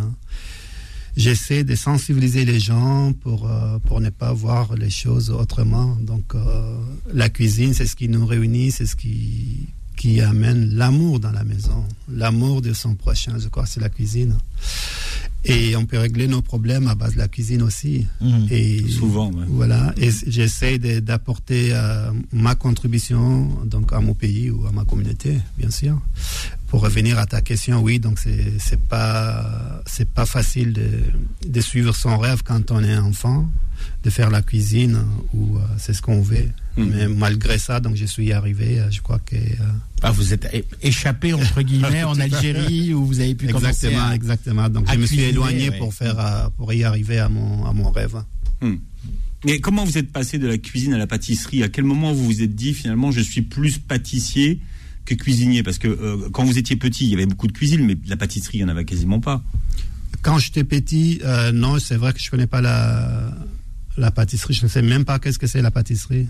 J'essaie 1.18 1.64
de 1.64 1.76
sensibiliser 1.76 2.46
les 2.46 2.60
gens 2.60 3.14
pour, 3.14 3.50
euh, 3.50 3.80
pour 3.80 4.00
ne 4.02 4.10
pas 4.10 4.32
voir 4.34 4.76
les 4.76 4.90
choses 4.90 5.30
autrement. 5.30 5.98
Donc, 6.02 6.36
euh, 6.36 6.78
la 7.14 7.30
cuisine, 7.30 7.74
c'est 7.74 7.86
ce 7.86 7.96
qui 7.98 8.08
nous 8.10 8.26
réunit, 8.26 8.72
c'est 8.72 8.86
ce 8.86 8.96
qui, 8.96 9.68
qui 9.98 10.22
amène 10.22 10.74
l'amour 10.76 11.20
dans 11.20 11.32
la 11.32 11.44
maison, 11.44 11.84
l'amour 12.10 12.62
de 12.62 12.74
son 12.74 12.96
prochain, 12.96 13.38
je 13.40 13.48
crois, 13.50 13.66
c'est 13.66 13.82
la 13.82 13.90
cuisine. 13.90 14.36
Et 15.44 15.76
on 15.76 15.86
peut 15.86 15.98
régler 15.98 16.28
nos 16.28 16.42
problèmes 16.42 16.88
à 16.88 16.94
base 16.96 17.14
de 17.14 17.18
la 17.18 17.28
cuisine 17.28 17.64
aussi. 17.64 18.06
Et 18.52 18.88
Souvent, 18.88 19.32
ouais. 19.32 19.46
Voilà, 19.48 19.94
et 19.98 20.10
j'essaie 20.28 20.78
d'apporter 20.78 21.70
euh, 21.72 22.12
ma 22.32 22.54
contribution 22.56 23.50
donc 23.66 23.92
à 23.92 24.00
mon 24.02 24.14
pays 24.14 24.52
ou 24.52 24.68
à 24.68 24.72
ma 24.72 24.86
communauté, 24.86 25.40
bien 25.58 25.72
sûr. 25.72 26.00
Pour 26.72 26.82
revenir 26.84 27.20
à 27.20 27.26
ta 27.26 27.42
question, 27.42 27.82
oui, 27.82 28.00
donc 28.00 28.18
c'est 28.18 28.54
c'est 28.58 28.80
pas 28.80 29.84
c'est 29.86 30.08
pas 30.10 30.26
facile 30.26 30.72
de, 30.72 30.88
de 31.46 31.62
suivre 31.62 31.94
son 31.94 32.18
rêve 32.18 32.44
quand 32.46 32.72
on 32.72 32.82
est 32.82 32.98
enfant, 32.98 33.46
de 34.06 34.10
faire 34.10 34.30
la 34.30 34.42
cuisine 34.42 34.98
ou 35.34 35.58
euh, 35.58 35.62
c'est 35.78 35.92
ce 35.94 36.02
qu'on 36.02 36.22
veut. 36.22 36.48
Mhm. 36.78 36.90
Mais 36.90 37.08
malgré 37.10 37.58
ça, 37.60 37.82
donc 37.82 37.98
je 37.98 38.06
suis 38.06 38.32
arrivé. 38.32 38.80
euh, 38.80 38.90
Je 38.90 39.02
crois 39.02 39.20
que 39.20 39.36
euh, 39.36 40.02
Ah, 40.02 40.12
vous 40.12 40.32
êtes 40.34 40.48
échappé 40.82 41.34
entre 41.34 41.62
guillemets 41.62 42.04
en. 42.12 42.18
Algérie 42.18 42.94
où 42.94 43.06
vous 43.06 43.20
avez 43.20 43.36
pu 43.36 43.48
commencer 43.48 43.88
exactement, 43.88 44.08
à- 44.08 44.16
exactement. 44.16 44.70
Donc 44.70 44.90
je 44.94 44.98
me 44.98 45.06
suis 45.06 45.22
éloigné 45.24 45.72
ouais. 45.72 45.78
pour 45.78 45.94
faire 45.94 46.50
pour 46.56 46.72
y 46.72 46.86
arriver 46.86 47.20
à 47.20 47.28
mon 47.28 47.66
à 47.66 47.74
mon 47.74 47.92
rêve. 47.92 48.16
Et 49.46 49.60
comment 49.60 49.84
vous 49.84 49.98
êtes 49.98 50.12
passé 50.12 50.38
de 50.38 50.48
la 50.48 50.58
cuisine 50.58 50.94
à 50.94 50.98
la 50.98 51.08
pâtisserie? 51.08 51.64
À 51.64 51.68
quel 51.70 51.84
moment 51.84 52.14
vous 52.14 52.26
vous 52.26 52.42
êtes 52.44 52.56
dit 52.56 52.74
finalement 52.74 53.12
je 53.12 53.20
suis 53.22 53.42
plus 53.42 53.78
pâtissier 53.80 54.60
que 55.06 55.16
cuisinier 55.16 55.64
Parce 55.64 55.78
que 55.78 55.88
euh, 55.88 56.30
quand 56.32 56.44
vous 56.44 56.58
étiez 56.58 56.76
petit, 56.76 57.06
il 57.06 57.12
y 57.12 57.14
avait 57.14 57.26
beaucoup 57.26 57.48
de 57.48 57.52
cuisine, 57.54 57.86
mais 57.86 57.96
de 57.96 58.10
la 58.10 58.18
pâtisserie, 58.18 58.60
il 58.60 58.64
n'y 58.66 58.70
en 58.72 58.74
avait 58.74 58.86
quasiment 58.86 59.20
pas. 59.20 59.44
Quand 60.22 60.38
j'étais 60.38 60.64
petit, 60.64 61.20
euh, 61.24 61.52
non, 61.52 61.80
c'est 61.80 61.96
vrai 61.96 62.14
que 62.14 62.20
je 62.20 62.30
connais 62.30 62.48
pas 62.48 62.62
la, 62.62 63.32
la 63.98 64.12
pâtisserie. 64.12 64.54
Je 64.54 64.64
ne 64.64 64.70
sais 64.70 64.82
même 64.82 65.06
pas 65.06 65.20
qu'est-ce 65.20 65.40
que 65.40 65.48
c'est 65.48 65.62
la 65.62 65.72
pâtisserie. 65.72 66.28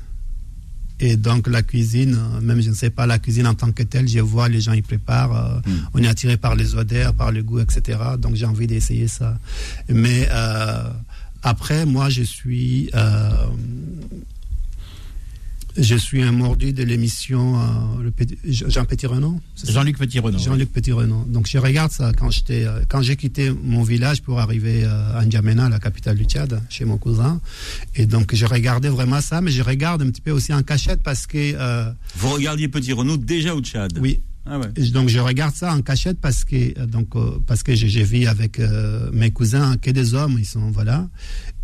Et 1.04 1.18
donc 1.18 1.48
la 1.48 1.64
cuisine, 1.64 2.16
euh, 2.16 2.42
même 2.42 2.62
je 2.62 2.70
ne 2.70 2.76
sais 2.76 2.92
pas 2.92 3.08
la 3.08 3.18
cuisine 3.18 3.48
en 3.48 3.56
tant 3.56 3.72
que 3.72 3.82
telle, 3.82 4.08
je 4.08 4.20
vois 4.20 4.50
les 4.50 4.62
gens 4.62 4.74
y 4.74 4.84
préparent, 4.84 5.36
euh, 5.36 5.60
Mm. 5.66 5.72
on 5.96 6.04
est 6.04 6.08
attiré 6.08 6.38
par 6.38 6.56
les 6.56 6.76
odeurs, 6.76 7.16
par 7.16 7.32
le 7.32 7.42
goût, 7.42 7.60
etc. 7.60 7.98
Donc 8.20 8.36
j'ai 8.36 8.46
envie 8.46 8.68
d'essayer 8.68 9.08
ça. 9.08 9.40
Mais 9.90 10.28
euh, 10.32 10.84
après, 11.42 11.88
moi, 11.88 12.10
je 12.10 12.22
suis, 12.22 12.92
euh, 12.94 13.32
je 15.78 15.96
suis 15.96 16.22
un 16.22 16.32
mordu 16.32 16.74
de 16.74 16.84
l'émission 16.84 17.60
euh, 17.60 18.10
Petit- 18.16 18.38
Jean 18.46 18.86
Petit 18.86 19.08
ça 19.56 19.72
Jean-Luc 19.72 19.98
Petit-Renaud. 19.98 20.38
Jean-Luc 20.40 20.72
Petit 20.72 20.92
Renaud. 20.92 21.26
Donc, 21.28 21.48
je 21.50 21.58
regarde 21.58 21.92
ça 21.92 22.12
quand 22.18 22.30
j'étais, 22.30 22.66
euh, 22.66 22.82
quand 22.90 23.02
j'ai 23.02 23.16
quitté 23.16 23.52
mon 23.52 23.84
village 23.84 24.22
pour 24.22 24.40
arriver 24.40 24.84
euh, 24.84 25.18
à 25.20 25.26
N'Djamena, 25.26 25.70
la 25.70 25.80
capitale 25.80 26.18
du 26.18 26.26
Tchad, 26.26 26.62
chez 26.70 26.86
mon 26.86 26.98
cousin. 26.98 27.40
Et 27.96 28.06
donc, 28.06 28.34
je 28.36 28.46
regardais 28.46 28.90
vraiment 28.90 29.22
ça, 29.22 29.42
mais 29.42 29.52
je 29.52 29.64
regarde 29.64 30.02
un 30.02 30.10
petit 30.10 30.22
peu 30.22 30.32
aussi 30.32 30.54
en 30.54 30.64
cachette 30.64 31.02
parce 31.04 31.28
que, 31.28 31.54
Vous 32.18 32.30
regardiez 32.30 32.68
Petit 32.68 32.94
Renault 32.94 33.18
déjà 33.18 33.56
au 33.56 33.62
Tchad? 33.62 33.98
Oui, 34.00 34.20
Ah 34.46 34.60
ouais. 34.60 34.68
Et 34.76 34.90
Donc 34.90 35.10
je 35.10 35.20
regarde 35.20 35.56
ça 35.56 35.74
en 35.74 35.82
cachette 35.82 36.20
parce 36.20 36.44
que 36.44 36.78
euh, 36.80 36.86
donc 36.88 37.16
euh, 37.16 37.40
parce 37.46 37.62
que 37.64 37.76
je, 37.76 37.88
je 37.88 38.00
vis 38.00 38.26
avec 38.28 38.60
euh, 38.60 39.10
mes 39.14 39.32
cousins 39.32 39.78
que 39.78 39.92
des 39.92 40.14
hommes 40.16 40.38
ils 40.40 40.46
sont 40.46 40.72
voilà 40.72 41.08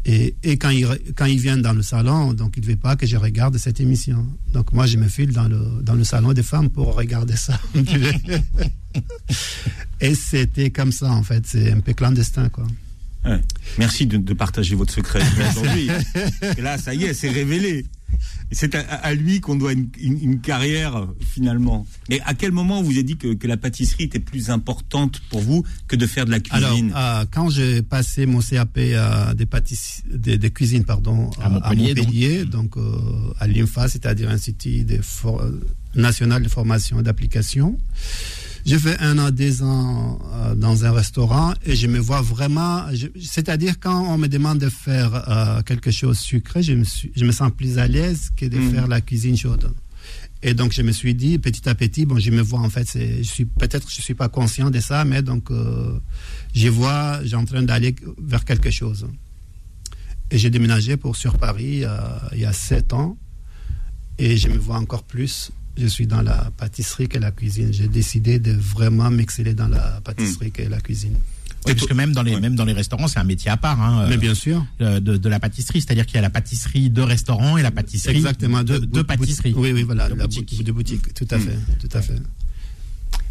et, 0.05 0.35
et 0.43 0.57
quand 0.57 0.69
ils 0.69 0.85
quand 1.15 1.25
ils 1.25 1.39
viennent 1.39 1.63
dans 1.63 1.73
le 1.73 1.81
salon 1.81 2.33
donc 2.33 2.53
ils 2.55 2.61
ne 2.61 2.67
veulent 2.67 2.77
pas 2.77 2.95
que 2.95 3.07
je 3.07 3.17
regarde 3.17 3.57
cette 3.57 3.79
émission 3.79 4.27
donc 4.53 4.71
moi 4.73 4.85
je 4.85 4.97
me 4.97 5.07
file 5.07 5.31
dans 5.31 5.47
le 5.47 5.81
dans 5.81 5.95
le 5.95 6.03
salon 6.03 6.33
des 6.33 6.43
femmes 6.43 6.69
pour 6.69 6.93
regarder 6.95 7.35
ça 7.35 7.59
et 9.99 10.13
c'était 10.13 10.69
comme 10.69 10.91
ça 10.91 11.11
en 11.11 11.23
fait 11.23 11.45
c'est 11.47 11.71
un 11.71 11.79
peu 11.79 11.93
clandestin 11.93 12.49
quoi 12.49 12.67
Ouais. 13.25 13.41
Merci 13.77 14.05
de, 14.05 14.17
de 14.17 14.33
partager 14.33 14.75
votre 14.75 14.93
secret 14.93 15.19
aujourd'hui. 15.51 15.89
Et 16.57 16.61
là, 16.61 16.77
ça 16.77 16.93
y 16.93 17.03
est, 17.03 17.13
c'est 17.13 17.29
révélé. 17.29 17.85
C'est 18.51 18.75
à, 18.75 18.79
à 18.81 19.13
lui 19.13 19.41
qu'on 19.41 19.55
doit 19.55 19.73
une, 19.73 19.89
une- 19.99 20.21
une 20.21 20.39
carrière 20.41 21.07
finalement. 21.19 21.85
Mais 22.09 22.19
à 22.25 22.33
quel 22.33 22.51
moment 22.51 22.81
vous 22.81 22.91
avez 22.91 23.03
dit 23.03 23.17
que, 23.17 23.33
que 23.33 23.45
la 23.47 23.57
pâtisserie 23.57 24.03
était 24.05 24.19
plus 24.19 24.49
importante 24.49 25.19
pour 25.29 25.41
vous 25.41 25.63
que 25.87 25.95
de 25.97 26.07
faire 26.07 26.25
de 26.25 26.31
la 26.31 26.39
alors 26.51 26.69
cuisine? 26.71 26.93
euh, 26.95 27.25
quand 27.29 27.49
j'ai 27.49 27.81
passé 27.81 28.25
mon 28.25 28.39
CAP 28.39 28.77
euh, 28.77 29.33
des 29.33 29.45
des, 30.13 30.37
des 30.37 30.49
cuisines 30.51 30.85
pardon 30.85 31.29
À 31.41 31.49
Montpellier, 31.49 31.93
donc. 31.93 32.05
Montpellier, 32.05 32.45
donc, 32.45 32.77
euh, 32.77 33.33
à 33.39 33.47
l'INFA 33.47 33.89
c'est-à-dire 33.89 34.29
Institut 34.29 34.83
de 34.83 35.01
for- 35.01 35.41
euh, 35.41 35.59
national 35.95 36.41
de 36.43 36.49
formation 36.49 36.99
et 36.99 37.03
d'application 37.03 37.77
j'ai 38.67 38.77
fait 38.79 38.99
un 38.99 39.17
an, 39.17 39.31
deux 39.31 39.63
ans 39.63 40.19
euh, 40.33 40.53
dans 40.55 40.83
un 40.85 40.91
restaurant 40.91 41.53
et 41.65 41.75
je 41.75 41.87
me 41.87 41.97
vois 41.99 42.21
vraiment, 42.21 42.83
c'est-à-dire 43.19 43.79
quand 43.79 44.01
on 44.13 44.17
me 44.17 44.27
demande 44.27 44.59
de 44.59 44.69
faire 44.69 45.11
euh, 45.29 45.61
quelque 45.63 45.89
chose 45.89 46.19
sucré, 46.19 46.61
je 46.61 46.73
me, 46.73 46.83
suis- 46.83 47.11
je 47.15 47.23
me 47.25 47.31
sens 47.31 47.49
plus 47.55 47.79
à 47.79 47.87
l'aise 47.87 48.29
que 48.35 48.45
de 48.45 48.57
Mhm. 48.57 48.71
faire 48.71 48.87
la 48.87 48.99
cuisine 49.01 49.37
chaude. 49.37 49.71
Et 50.43 50.53
donc 50.53 50.71
je 50.73 50.81
me 50.83 50.91
suis 50.91 51.15
dit, 51.15 51.39
petit 51.39 51.67
à 51.67 51.73
petit, 51.75 52.05
bon, 52.05 52.19
je 52.19 52.29
me 52.29 52.41
vois 52.41 52.59
en 52.59 52.69
fait, 52.69 52.87
je 52.93 53.23
suis 53.23 53.45
peut-être 53.45 53.89
je 53.89 54.01
suis 54.01 54.13
pas 54.13 54.29
conscient 54.29 54.69
de 54.69 54.79
ça, 54.79 55.03
mais 55.05 55.21
donc 55.23 55.49
euh, 55.49 55.97
je 56.53 56.67
vois, 56.67 57.23
j'ai 57.23 57.35
en 57.37 57.45
train 57.45 57.63
d'aller 57.63 57.95
vers 58.21 58.43
quelque 58.45 58.69
chose. 58.69 59.07
Et 60.29 60.37
j'ai 60.37 60.49
déménagé 60.49 60.97
pour 60.97 61.15
sur 61.15 61.37
Paris 61.37 61.83
il 62.33 62.39
y 62.39 62.45
a 62.45 62.53
sept 62.53 62.91
ans, 62.93 63.17
et 64.19 64.35
je 64.35 64.49
me 64.49 64.57
vois 64.57 64.77
encore 64.77 65.03
plus. 65.03 65.51
Je 65.77 65.85
suis 65.87 66.07
dans 66.07 66.21
la 66.21 66.51
pâtisserie 66.57 67.07
que 67.07 67.19
la 67.19 67.31
cuisine. 67.31 67.71
J'ai 67.71 67.87
décidé 67.87 68.39
de 68.39 68.51
vraiment 68.51 69.09
m'exceller 69.11 69.53
dans 69.53 69.67
la 69.67 70.01
pâtisserie 70.03 70.51
que 70.51 70.63
la 70.63 70.79
cuisine. 70.81 71.15
Oui, 71.65 71.73
parce 71.73 71.85
que 71.87 71.93
même 71.93 72.13
dans 72.13 72.23
les 72.23 72.35
Ouais. 72.35 72.39
même 72.41 72.55
dans 72.55 72.63
les 72.65 72.73
restaurants, 72.73 73.07
c'est 73.07 73.19
un 73.19 73.23
métier 73.25 73.51
à 73.51 73.57
part. 73.57 73.81
Hein, 73.81 74.05
Mais 74.09 74.15
euh, 74.15 74.17
bien 74.17 74.33
sûr. 74.35 74.65
euh, 74.81 74.99
de, 74.99 75.17
de 75.17 75.29
la 75.29 75.39
pâtisserie, 75.39 75.81
c'est-à-dire 75.81 76.05
qu'il 76.05 76.15
y 76.15 76.19
a 76.19 76.21
la 76.21 76.29
pâtisserie 76.29 76.89
de 76.89 77.01
restaurant 77.01 77.57
et 77.57 77.61
la 77.61 77.71
pâtisserie 77.71 78.15
Exactement. 78.17 78.63
de, 78.63 78.77
de, 78.77 78.85
bou- 78.85 79.03
pâtisserie. 79.03 79.53
Oui, 79.55 79.71
oui, 79.73 79.83
voilà. 79.83 80.07
De 80.09 80.15
la 80.15 80.23
boutique. 80.27 80.63
De 80.63 80.71
boutique. 80.71 81.13
Tout 81.13 81.27
à 81.29 81.37
Mm. 81.37 81.41
fait. 81.41 81.57
Tout 81.87 81.97
à 81.97 82.01
fait. 82.01 82.15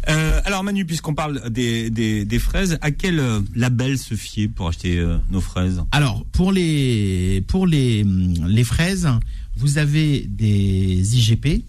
Euh, 0.09 0.39
alors 0.45 0.63
Manu, 0.63 0.85
puisqu'on 0.85 1.13
parle 1.15 1.49
des, 1.49 1.89
des, 1.89 2.23
des 2.23 2.39
fraises, 2.39 2.77
à 2.81 2.91
quel 2.91 3.19
euh, 3.19 3.41
label 3.55 3.97
se 3.97 4.15
fier 4.15 4.47
pour 4.47 4.69
acheter 4.69 4.97
euh, 4.99 5.17
nos 5.31 5.41
fraises? 5.41 5.81
Alors 5.91 6.23
pour 6.31 6.51
les 6.53 7.43
pour 7.47 7.67
les 7.67 8.05
les 8.05 8.63
fraises, 8.63 9.07
vous 9.57 9.77
avez 9.79 10.25
des 10.29 11.17
IGP. 11.17 11.63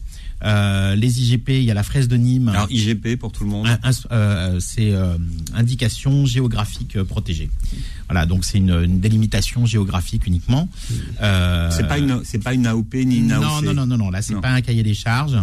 Euh, 0.44 0.94
les 0.94 1.20
IGP, 1.20 1.48
il 1.50 1.64
y 1.64 1.70
a 1.70 1.74
la 1.74 1.82
fraise 1.82 2.08
de 2.08 2.16
Nîmes. 2.16 2.48
Alors 2.48 2.70
IGP 2.70 3.16
pour 3.18 3.32
tout 3.32 3.44
le 3.44 3.50
monde. 3.50 3.66
Euh, 4.12 4.60
c'est 4.60 4.92
euh, 4.92 5.16
indication 5.54 6.26
géographique 6.26 7.02
protégée. 7.02 7.50
Voilà, 8.08 8.24
donc 8.26 8.44
c'est 8.44 8.58
une, 8.58 8.70
une 8.84 9.00
délimitation 9.00 9.66
géographique 9.66 10.26
uniquement. 10.26 10.68
Euh, 11.20 11.70
C'est 11.70 11.86
pas 11.86 11.98
une, 11.98 12.22
c'est 12.24 12.38
pas 12.42 12.54
une 12.54 12.66
AOP 12.66 12.94
ni 12.94 13.16
une 13.18 13.32
AOC. 13.32 13.42
non, 13.42 13.62
non, 13.62 13.74
non, 13.74 13.86
non, 13.86 13.98
non. 13.98 14.10
Là, 14.10 14.22
c'est 14.22 14.34
pas 14.40 14.50
un 14.50 14.60
cahier 14.60 14.82
des 14.82 14.94
charges 14.94 15.36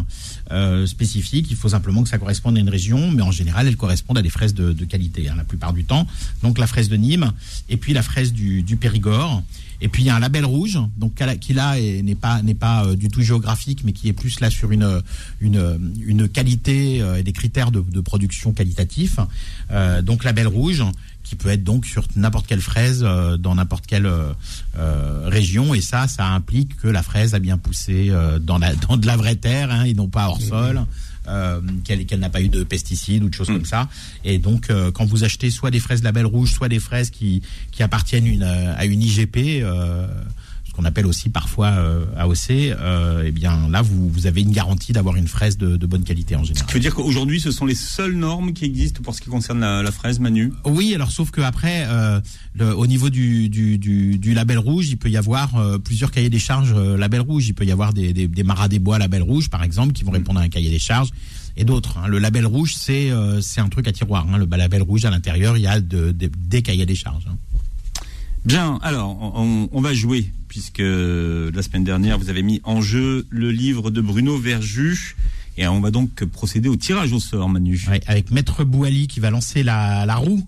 euh, 0.52 0.86
spécifique. 0.88 1.48
Il 1.50 1.56
faut 1.58 1.70
simplement 1.70 2.02
que 2.04 2.10
ça 2.10 2.18
corresponde 2.18 2.58
à 2.58 2.60
une 2.60 2.70
région, 2.70 3.12
mais 3.12 3.22
en 3.22 3.32
général, 3.32 3.68
elles 3.68 3.78
correspondent 3.78 4.18
à 4.18 4.22
des 4.22 4.30
fraises 4.30 4.54
de, 4.54 4.74
de 4.74 4.86
qualité, 4.86 5.30
hein, 5.30 5.36
la 5.38 5.44
plupart 5.44 5.74
du 5.74 5.84
temps. 5.84 6.08
Donc 6.44 6.58
la 6.58 6.68
fraise 6.68 6.90
de 6.90 6.96
Nîmes, 6.96 7.32
et 7.70 7.78
puis 7.78 7.94
la 7.94 8.02
fraise 8.02 8.34
du, 8.34 8.64
du 8.64 8.78
Périgord. 8.78 9.44
Et 9.82 9.90
puis 9.90 10.04
il 10.04 10.06
y 10.06 10.10
a 10.10 10.16
un 10.16 10.20
label 10.22 10.46
rouge, 10.46 10.80
donc 10.98 11.22
qui 11.42 11.54
là- 11.54 11.76
n'est 11.78 12.16
pas 12.16 12.42
n'est 12.42 12.54
pas 12.56 12.86
euh, 12.86 12.96
du 12.96 13.10
tout 13.10 13.22
géographique, 13.22 13.82
mais 13.84 13.92
qui 13.92 14.08
est 14.08 14.14
plus 14.14 14.40
là 14.40 14.50
sur 14.50 14.72
une 14.72 15.02
une, 15.42 15.94
une 16.06 16.30
qualité 16.30 17.02
euh, 17.02 17.18
et 17.18 17.24
des 17.24 17.34
critères 17.34 17.72
de, 17.72 17.82
de 17.82 18.00
production 18.00 18.54
qualitatifs. 18.54 19.20
Euh, 19.72 20.02
donc 20.02 20.24
label 20.24 20.48
rouge 20.48 20.82
qui 21.26 21.36
peut 21.36 21.50
être 21.50 21.64
donc 21.64 21.86
sur 21.86 22.06
n'importe 22.16 22.48
quelle 22.48 22.62
fraise 22.62 23.02
euh, 23.04 23.36
dans 23.36 23.56
n'importe 23.56 23.86
quelle 23.88 24.06
euh, 24.06 24.32
euh, 24.78 25.28
région. 25.28 25.74
Et 25.74 25.82
ça 25.82 26.08
ça 26.08 26.28
implique 26.28 26.78
que 26.78 26.88
la 26.88 27.04
fraise 27.04 27.34
a 27.34 27.40
bien 27.40 27.58
poussé 27.58 28.08
euh, 28.12 28.40
dans 28.40 28.58
la 28.60 28.74
dans 28.88 28.96
de 28.96 29.08
la 29.08 29.18
vraie 29.18 29.36
terre 29.36 29.72
hein, 29.72 29.84
et 29.84 29.94
non 29.94 30.08
pas 30.08 30.28
hors 30.28 30.42
sol 30.42 30.86
euh, 31.28 31.60
qu'elle 31.84 32.06
qu'elle 32.06 32.20
n'a 32.20 32.30
pas 32.30 32.42
eu 32.42 32.48
de 32.50 32.64
pesticides 32.64 33.24
ou 33.24 33.30
de 33.30 33.34
choses 33.34 33.50
Mm. 33.50 33.54
comme 33.56 33.66
ça. 33.66 33.90
Et 34.24 34.38
donc 34.38 34.70
euh, 34.70 34.92
quand 34.92 35.06
vous 35.06 35.24
achetez 35.24 35.50
soit 35.50 35.72
des 35.72 35.80
fraises 35.80 36.04
label 36.04 36.26
rouge 36.26 36.52
soit 36.54 36.70
des 36.70 36.80
fraises 36.80 37.10
qui 37.10 37.42
qui 37.72 37.82
appartiennent 37.84 38.28
une, 38.28 38.44
à 38.44 38.86
une 38.86 39.02
IGP 39.02 39.38
euh, 39.64 40.08
qu'on 40.76 40.86
appelle 40.86 41.06
aussi 41.06 41.30
parfois 41.30 41.68
euh, 41.70 42.06
AOC 42.18 42.50
euh, 42.52 43.24
eh 43.26 43.32
bien 43.32 43.70
là 43.70 43.82
vous 43.82 44.10
vous 44.10 44.28
avez 44.28 44.42
une 44.42 44.52
garantie 44.52 44.92
d'avoir 44.94 45.16
une 45.16 45.28
fraise 45.28 45.58
de, 45.58 45.78
de 45.78 45.86
bonne 45.86 46.04
qualité 46.04 46.36
en 46.36 46.44
général 46.44 46.68
Tu 46.68 46.74
veux 46.74 46.80
dire 46.80 46.94
qu'aujourd'hui, 46.94 47.40
ce 47.40 47.52
sont 47.52 47.66
les 47.66 47.76
seules 47.76 48.14
normes 48.16 48.54
qui 48.54 48.66
existent 48.66 49.02
pour 49.02 49.16
ce 49.16 49.22
qui 49.22 49.30
concerne 49.30 49.60
la, 49.62 49.82
la 49.84 49.92
fraise, 49.92 50.20
Manu? 50.20 50.52
Oui, 50.66 50.94
alors 50.94 51.12
sauf 51.12 51.32
que 51.32 51.42
après, 51.42 51.86
euh, 51.88 52.20
le- 52.56 52.76
au 52.76 52.88
niveau 52.88 53.10
du, 53.10 53.50
du, 53.50 53.78
du, 53.78 54.18
du 54.18 54.34
label 54.34 54.58
rouge, 54.60 54.90
il 54.90 54.98
peut 54.98 55.10
y 55.10 55.18
avoir 55.18 55.56
euh, 55.56 55.78
plusieurs 55.78 56.12
cahiers 56.12 56.30
des 56.30 56.40
charges 56.40 56.74
euh, 56.76 56.98
label 56.98 57.22
rouge. 57.22 57.48
Il 57.48 57.54
peut 57.54 57.66
y 57.66 57.72
avoir 57.72 57.94
des, 57.94 58.14
des, 58.14 58.28
des 58.28 58.44
maras 58.44 58.68
des 58.68 58.80
bois 58.80 58.98
label 59.00 59.22
rouge, 59.24 59.50
par 59.50 59.64
exemple, 59.64 59.94
qui 59.94 60.04
vont 60.04 60.12
répondre 60.12 60.40
à 60.40 60.44
un 60.44 60.50
cahier 60.50 60.70
des 60.70 60.80
charges, 60.80 61.10
et 61.58 61.64
d'autres. 61.64 61.98
hein. 61.98 62.08
Le 62.08 62.20
label 62.20 62.46
rouge, 62.46 62.74
c'est 62.78 63.12
euh, 63.12 63.40
c'est 63.42 63.62
un 63.62 63.70
truc 63.70 63.88
à 63.88 63.92
tiroir. 63.92 64.26
Hein. 64.32 64.38
Le 64.38 64.46
label 64.46 64.82
rouge, 64.82 65.06
à 65.06 65.10
l'intérieur, 65.10 65.56
il 65.58 65.64
y 65.64 65.68
a 65.68 65.80
de, 65.80 66.12
de- 66.12 66.30
des 66.48 66.62
cahiers 66.62 66.86
des 66.86 66.96
charges. 66.96 67.26
hein. 67.30 67.38
Bien, 68.46 68.80
alors 68.84 69.18
on, 69.36 69.70
on 69.72 69.82
va 69.82 69.94
jouer, 69.94 70.32
puisque 70.48 70.80
la 70.80 71.62
semaine 71.62 71.84
dernière, 71.84 72.18
vous 72.20 72.30
avez 72.30 72.44
mis 72.44 72.62
en 72.64 72.82
jeu 72.82 73.26
le 73.30 73.52
livre 73.52 73.92
de 73.92 74.02
Bruno 74.02 74.38
Verjus. 74.38 75.16
Et 75.58 75.68
on 75.68 75.80
va 75.80 75.90
donc 75.92 76.24
procéder 76.26 76.68
au 76.70 76.76
tirage 76.76 77.14
au 77.14 77.20
sort, 77.20 77.48
Manu. 77.50 77.80
Ouais, 77.90 78.02
avec 78.08 78.30
Maître 78.32 78.64
Bouali 78.66 79.08
qui 79.08 79.20
va 79.22 79.30
lancer 79.30 79.64
la, 79.64 80.06
la 80.06 80.16
roue. 80.18 80.46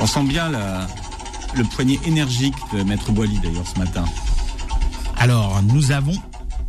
On 0.00 0.06
sent 0.06 0.24
bien 0.24 0.50
la- 0.50 0.86
le 1.56 1.62
poignet 1.64 1.98
énergique 2.04 2.54
de 2.72 2.82
Maître 2.82 3.12
Boily, 3.12 3.38
d'ailleurs, 3.40 3.66
ce 3.66 3.78
matin. 3.78 4.04
Alors, 5.16 5.62
nous 5.62 5.92
avons 5.92 6.16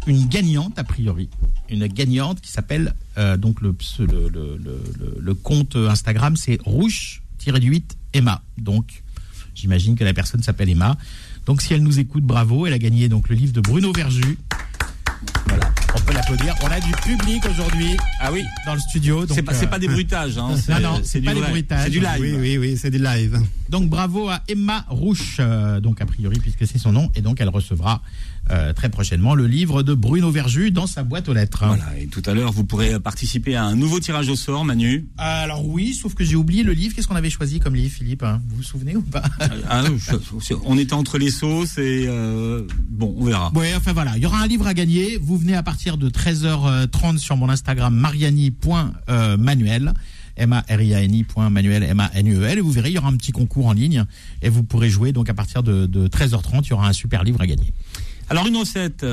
une 0.06 0.28
gagnante, 0.28 0.78
a 0.78 0.84
priori. 0.84 1.28
Une 1.70 1.88
gagnante 1.88 2.40
qui 2.40 2.52
s'appelle, 2.52 2.94
euh, 3.18 3.36
donc 3.36 3.62
le, 3.62 3.76
le, 4.00 4.06
le, 4.06 4.30
le, 4.30 4.58
le- 5.00 5.18
le 5.20 5.34
compte 5.34 5.76
Instagram, 5.76 6.36
c'est 6.38 6.60
rouge-8 6.64 7.84
Emma. 8.14 8.44
Donc, 8.60 9.04
j'imagine 9.56 9.96
que 9.96 10.04
la 10.04 10.14
personne 10.14 10.44
s'appelle 10.44 10.70
Emma. 10.70 10.98
Donc, 11.46 11.62
si 11.62 11.74
elle 11.74 11.84
nous 11.84 12.00
écoute, 12.00 12.24
bravo. 12.24 12.68
Elle 12.68 12.74
a 12.74 12.80
gagné 12.80 13.10
donc 13.10 13.30
le 13.30 13.36
livre 13.36 13.54
de 13.54 13.62
Bruno 13.62 13.92
Verjus. 13.92 14.38
Voilà, 15.48 15.72
on 15.96 16.00
peut 16.02 16.14
l'applaudir. 16.14 16.56
On 16.64 16.68
a 16.68 16.80
du 16.80 16.92
public 16.92 17.44
aujourd'hui 17.50 17.96
Ah 18.20 18.32
oui 18.32 18.44
dans 18.66 18.74
le 18.74 18.80
studio. 18.80 19.26
C'est 19.30 19.42
pas, 19.44 19.54
euh, 19.54 19.68
pas 19.68 19.80
des 19.80 19.88
bruitages, 19.88 20.38
hein. 20.38 20.56
Non, 20.70 20.80
non, 20.80 21.02
c'est 21.04 21.22
pas 21.22 21.34
des 21.34 21.42
bruitages. 21.42 21.86
C'est 21.86 21.90
du 21.92 22.00
live. 22.00 22.20
Oui, 22.20 22.36
oui, 22.38 22.58
oui, 22.58 22.78
c'est 22.78 22.92
du 22.92 23.00
live. 23.00 23.40
Donc 23.70 23.90
bravo 23.90 24.30
à 24.30 24.42
Emma 24.48 24.86
Rouche, 24.90 25.38
euh, 25.40 25.80
donc 25.80 26.02
a 26.02 26.06
priori 26.06 26.40
puisque 26.40 26.68
c'est 26.68 26.78
son 26.78 26.92
nom, 26.92 27.12
et 27.16 27.22
donc 27.22 27.42
elle 27.42 27.50
recevra 27.50 28.02
euh, 28.52 28.74
très 28.74 28.90
prochainement 28.90 29.34
le 29.36 29.48
livre 29.48 29.82
de 29.84 29.94
Bruno 29.94 30.30
Verjus 30.32 30.72
dans 30.72 30.88
sa 30.88 31.04
boîte 31.04 31.28
aux 31.30 31.34
lettres. 31.34 31.64
Voilà, 31.66 31.98
et 32.00 32.08
tout 32.08 32.22
à 32.26 32.34
l'heure, 32.34 32.52
vous 32.52 32.64
pourrez 32.64 33.00
participer 33.00 33.56
à 33.56 33.64
un 33.66 33.76
nouveau 33.76 34.00
tirage 34.00 34.30
au 34.30 34.36
sort, 34.36 34.66
Manu. 34.66 35.06
Alors 35.18 35.66
oui, 35.68 35.94
sauf 35.94 36.14
que 36.14 36.24
j'ai 36.24 36.36
oublié 36.36 36.64
le 36.64 36.74
livre. 36.74 36.96
Qu'est-ce 36.96 37.08
qu'on 37.08 37.16
avait 37.16 37.30
choisi 37.30 37.60
comme 37.60 37.76
livre, 37.76 37.94
Philippe 37.94 38.24
hein? 38.24 38.42
Vous 38.50 38.58
vous 38.58 38.64
souvenez 38.64 38.96
ou 38.96 39.02
pas? 39.02 39.24
Ah, 39.70 39.84
je- 39.98 40.54
on 40.66 40.78
était 40.78 40.94
entre 40.94 41.18
les 41.18 41.32
sauces 41.32 41.78
et 41.78 42.06
euh, 42.08 42.64
bon, 42.90 43.16
on 43.18 43.26
verra. 43.26 43.52
Ouais, 43.56 43.74
enfin 43.76 43.94
voilà, 43.94 44.16
il 44.18 44.24
y 44.24 44.26
aura 44.26 44.40
un 44.42 44.48
livre 44.48 44.68
à 44.68 44.74
gagner. 44.74 45.18
Vous 45.22 45.38
venez 45.38 45.56
à 45.56 45.64
partir 45.64 45.98
de 45.98 46.10
13h30 46.10 47.18
sur 47.18 47.38
mon 47.38 47.50
Instagram 47.50 47.94
mariani.manuel. 47.96 49.94
M-A-R-I-A-N-I.manuel, 50.38 51.84
M-A-N-U-E-L, 51.84 52.58
et 52.58 52.62
vous 52.62 52.72
verrez, 52.72 52.90
il 52.90 52.96
y 52.96 52.98
aura 52.98 53.08
un 53.08 53.16
petit 53.16 53.32
concours 53.32 53.68
en 53.68 53.72
ligne, 53.72 54.04
et 54.42 54.50
vous 54.50 54.64
pourrez 54.64 54.90
jouer, 54.90 55.14
donc 55.14 55.30
à 55.30 55.34
partir 55.34 55.64
de, 55.64 55.86
de 55.86 56.10
13h30, 56.10 56.64
il 56.66 56.70
y 56.72 56.74
aura 56.74 56.90
un 56.90 56.94
super 56.94 57.24
livre 57.24 57.40
à 57.40 57.48
gagner. 57.48 57.72
Alors 58.30 58.48
une 58.48 58.58
recette, 58.58 59.06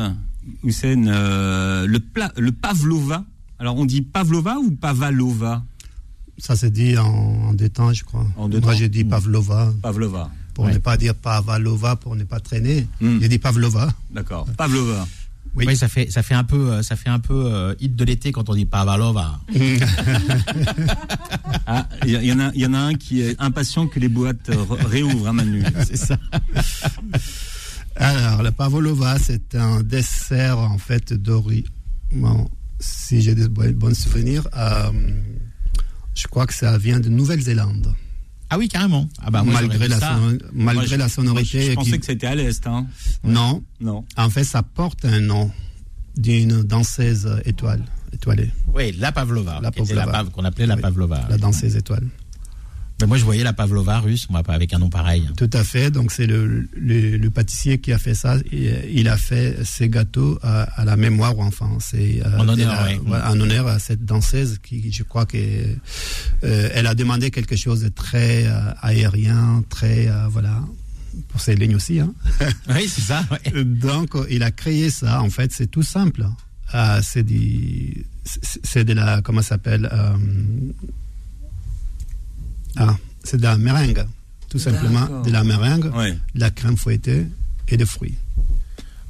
Hussein, 0.65 1.07
euh, 1.07 1.87
le 1.87 2.01
plat, 2.01 2.33
le 2.37 2.53
pavlova. 2.53 3.25
Alors 3.59 3.77
on 3.77 3.85
dit 3.85 4.03
pavlova 4.03 4.57
ou 4.59 4.71
pavalova? 4.73 5.63
Ça 6.39 6.57
se 6.57 6.67
dit 6.67 6.97
en, 6.99 7.05
en 7.05 7.53
deux 7.55 7.69
temps, 7.69 7.93
je 7.93 8.05
crois. 8.05 8.27
En 8.37 8.49
deux 8.49 8.61
Moi, 8.61 8.73
temps? 8.73 8.79
j'ai 8.79 8.89
dit. 8.89 9.05
Pavlova, 9.05 9.73
Pavlova. 9.83 10.31
pour 10.55 10.65
Ouais. 10.65 10.73
ne 10.73 10.79
pas 10.79 10.97
dire 10.97 11.15
Pavalova, 11.15 11.95
pour 11.97 12.17
ne 12.17 12.25
pas 12.25 12.41
traîner. 12.41 12.87
Mm. 13.01 13.19
J'ai 13.21 13.29
dit 13.29 13.39
Pavlova. 13.39 13.93
D'accord. 14.11 14.47
Pavlova. 14.57 15.07
Oui. 15.55 15.67
Oui, 15.69 15.77
ça 15.77 15.87
fait 15.89 16.11
ça 16.11 16.23
fait 16.23 16.33
un 16.35 16.45
peu 16.45 16.73
euh, 16.73 16.83
ça 16.83 16.97
fait 16.97 17.11
un 17.11 17.19
peu 17.19 17.35
euh, 17.53 17.75
hit 17.79 17.95
de 17.95 18.05
l'été 18.07 18.33
quand 18.33 18.49
on 18.49 18.55
dit 18.55 18.65
Pavalova. 18.65 19.39
Ah, 21.67 21.87
il 22.05 22.11
y, 22.11 22.27
y 22.27 22.33
en 22.33 22.41
a, 22.41 22.51
il 22.55 22.61
y 22.61 22.67
en 22.67 22.75
a 22.75 22.79
un 22.79 22.95
qui 22.95 23.21
est 23.21 23.37
impatient 23.41 23.87
que 23.87 24.01
les 24.01 24.09
boîtes 24.09 24.49
re- 24.51 24.85
réouvrent, 24.85 25.29
hein, 25.29 25.33
Manu. 25.33 25.63
C'est 25.87 25.97
ça. 25.97 26.19
Alors, 27.97 28.43
la 28.43 28.53
Pavlova, 28.53 29.19
c'est 29.19 29.55
un 29.55 29.83
dessert, 29.83 30.59
en 30.59 30.79
fait, 30.79 31.13
d'ori. 31.13 31.65
Bon, 32.15 32.49
si 32.81 33.21
j'ai 33.23 33.35
des 33.35 33.49
bo- 33.49 33.71
bons 33.75 33.95
souvenirs, 33.99 34.47
euh, 34.57 34.91
je 36.15 36.27
crois 36.27 36.47
que 36.47 36.55
ça 36.55 36.79
vient 36.79 37.01
de 37.01 37.09
Nouvelle-Zélande. 37.09 37.95
Ah 38.51 38.59
oui, 38.59 38.69
carrément. 38.69 39.09
Ah 39.23 39.31
bah 39.31 39.43
moi, 39.43 39.55
malgré 39.55 39.89
la, 39.89 39.99
malgré 40.53 40.97
Moi, 40.99 41.09
sonorité. 41.09 41.57
moi, 41.59 41.65
je, 41.65 41.71
je 41.71 41.75
pensais 41.75 41.91
qui- 41.93 42.01
que 42.01 42.07
c'était 42.07 42.27
à 42.27 42.35
l'Est. 42.35 42.67
Hein. 42.67 42.87
Non, 43.25 43.63
Non. 43.81 44.05
en 44.17 44.29
fait, 44.29 44.45
ça 44.45 44.63
porte 44.63 45.05
un 45.07 45.21
nom 45.21 45.51
d'une 46.17 46.63
danseuse 46.63 47.41
étoile, 47.47 47.83
étoilée, 48.13 48.51
Oui, 48.75 48.93
la 48.99 49.11
Pavlova, 49.11 49.59
La 49.63 49.71
Pavlova. 49.71 50.07
Pav- 50.07 50.31
qu'on 50.31 50.45
appelait 50.45 50.67
la 50.67 50.75
Oui, 50.75 50.83
Pavlova. 50.83 51.27
la 51.31 51.39
danseuse 51.39 51.77
étoile. 51.77 52.07
Mais 53.03 53.09
moi, 53.09 53.17
je 53.19 53.25
voyais 53.25 53.43
la 53.43 53.53
Pavlova 53.53 53.99
russe, 53.99 54.31
moi, 54.31 54.45
pas 54.45 54.53
avec 54.55 54.73
un 54.73 54.79
nom 54.79 54.89
pareil. 54.89 55.29
Tout 55.37 55.51
à 55.55 55.65
fait. 55.65 55.91
Donc 55.91 56.13
c'est 56.13 56.27
le, 56.29 56.69
le, 56.77 57.17
le 57.17 57.31
pâtissier 57.31 57.79
qui 57.79 57.93
a 57.93 57.99
fait 57.99 58.15
ça. 58.15 58.37
Et, 58.53 58.93
il 58.93 59.09
a 59.09 59.17
fait 59.17 59.57
ces 59.65 59.89
gâteaux 59.89 60.39
à, 60.41 60.63
à 60.81 60.85
la 60.85 60.97
mémoire 60.97 61.37
enfin 61.41 61.69
c'est 61.81 62.23
euh, 62.25 62.39
En 62.39 62.49
honneur, 62.49 62.89
voilà, 63.05 63.33
en 63.33 63.41
honneur 63.41 63.67
à 63.67 63.81
cette 63.81 64.05
danseuse 64.05 64.59
qui, 64.63 64.93
je 64.93 65.03
crois 65.03 65.27
que 65.27 65.37
euh, 65.37 66.69
elle 66.73 66.87
a 66.87 66.95
demandé 66.95 67.33
quelque 67.33 67.57
chose 67.57 67.81
de 67.83 67.89
très 67.89 68.47
euh, 68.47 68.71
aérien, 68.83 69.65
très 69.69 70.07
euh, 70.09 70.29
voilà 70.29 70.61
pour 71.29 71.41
ses 71.41 71.57
lignes 71.57 71.75
aussi. 71.75 71.99
Hein. 71.99 72.15
Oui, 72.69 72.87
c'est 72.89 73.01
ça. 73.01 73.25
ouais. 73.33 73.65
Donc 73.65 74.15
euh, 74.15 74.25
il 74.31 74.45
a 74.45 74.53
créé 74.53 74.91
ça. 74.91 75.21
En 75.23 75.31
fait, 75.31 75.51
c'est 75.53 75.67
tout 75.67 75.83
simple. 75.83 76.25
Euh, 76.75 77.01
c'est 77.03 77.25
de 78.85 78.93
la 78.93 79.21
comment 79.23 79.43
ça 79.43 79.49
s'appelle 79.51 79.89
euh, 79.93 80.17
ah, 82.77 82.97
c'est 83.25 83.37
de 83.39 83.43
la 83.43 83.57
meringue, 83.57 84.05
tout 84.49 84.59
simplement 84.59 85.23
de 85.23 85.31
la 85.31 85.45
meringue 85.45 85.91
Ouais. 85.95 86.13
de 86.35 86.41
la 86.41 86.51
crème 86.51 86.77
fouettée 86.77 87.27
et 87.69 87.77
des 87.77 87.87
fruits. 87.87 88.15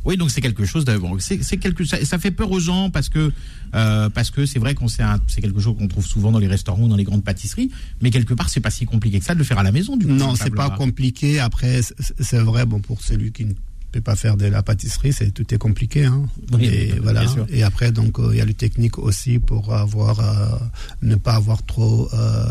Oui, 0.04 0.16
donc 0.16 0.32
c'est 0.32 0.40
quelque 0.40 0.64
chose 0.64 0.84
de 0.84 0.96
bon, 0.96 1.16
c'est 1.20 1.44
c'est 1.44 1.58
quelque 1.58 1.84
ça, 1.84 2.04
ça 2.04 2.18
fait 2.18 2.32
peur 2.32 2.50
aux 2.50 2.58
gens 2.58 2.90
parce 2.90 3.08
que 3.08 3.30
euh, 3.74 4.08
parce 4.10 4.30
que 4.30 4.46
c'est 4.46 4.58
vrai 4.58 4.74
qu'on 4.74 4.88
c'est 4.88 5.04
un- 5.04 5.20
c'est 5.28 5.40
quelque 5.40 5.60
chose 5.60 5.76
qu'on 5.78 5.86
trouve 5.86 6.04
souvent 6.04 6.32
dans 6.32 6.40
les 6.40 6.48
restaurants 6.48 6.82
ou 6.82 6.88
dans 6.88 6.96
les 6.96 7.04
grandes 7.04 7.22
pâtisseries, 7.22 7.70
mais 8.00 8.10
quelque 8.10 8.34
part 8.34 8.48
c'est 8.50 8.58
pas 8.60 8.70
si 8.70 8.84
compliqué 8.84 9.20
que 9.20 9.24
ça 9.24 9.34
de 9.34 9.38
le 9.38 9.44
faire 9.44 9.60
à 9.60 9.62
la 9.62 9.70
maison 9.70 9.96
du 9.96 10.06
coup. 10.06 10.12
Non, 10.12 10.34
c'est 10.34 10.50
pas 10.50 10.70
compliqué. 10.70 11.38
Après, 11.38 11.82
c'est- 11.82 11.94
c'est 12.18 12.38
vrai, 12.40 12.66
bon, 12.66 12.80
pour 12.80 13.00
celui 13.00 13.30
qui 13.30 13.46
ne 13.92 14.00
peut 14.00 14.04
pas 14.04 14.16
faire 14.16 14.36
de 14.38 14.46
la 14.46 14.62
pâtisserie, 14.62 15.12
c'est 15.12 15.32
tout 15.32 15.52
est 15.52 15.58
compliqué. 15.58 16.06
Hein. 16.06 16.24
Oui, 16.52 16.64
et 16.64 16.98
voilà. 17.02 17.24
Et 17.50 17.62
après, 17.62 17.92
donc, 17.92 18.18
euh, 18.18 18.30
il 18.32 18.38
y 18.38 18.40
a 18.40 18.44
le 18.46 18.54
technique 18.54 18.98
aussi 18.98 19.38
pour 19.38 19.74
avoir 19.74 20.20
euh, 20.20 20.56
ne 21.02 21.14
pas 21.16 21.34
avoir 21.34 21.62
trop 21.64 22.08
euh, 22.14 22.46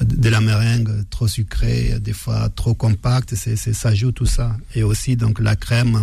de 0.00 0.28
la 0.28 0.40
meringue 0.40 0.90
trop 1.08 1.28
sucrée, 1.28 1.98
des 2.00 2.12
fois 2.12 2.48
trop 2.48 2.74
compacte. 2.74 3.34
C'est 3.36 3.56
ça 3.56 3.94
joue 3.94 4.10
tout 4.10 4.26
ça. 4.26 4.56
Et 4.74 4.82
aussi 4.82 5.16
donc 5.16 5.38
la 5.38 5.54
crème. 5.54 6.00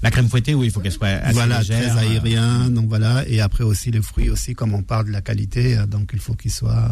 La 0.00 0.12
crème 0.12 0.28
fouettée, 0.28 0.54
oui, 0.54 0.66
il 0.66 0.70
faut 0.70 0.80
qu'elle 0.80 0.92
soit 0.92 1.08
assez 1.08 1.34
voilà, 1.34 1.58
légère. 1.58 1.94
très 1.96 2.06
euh, 2.06 2.10
aérien. 2.10 2.70
Donc 2.70 2.88
voilà. 2.88 3.28
Et 3.28 3.40
après 3.40 3.64
aussi 3.64 3.90
les 3.90 4.00
fruits 4.00 4.30
aussi, 4.30 4.54
comme 4.54 4.72
on 4.72 4.82
parle 4.82 5.08
de 5.08 5.12
la 5.12 5.20
qualité, 5.20 5.76
donc 5.88 6.10
il 6.14 6.20
faut 6.20 6.34
qu'ils 6.34 6.52
soient. 6.52 6.90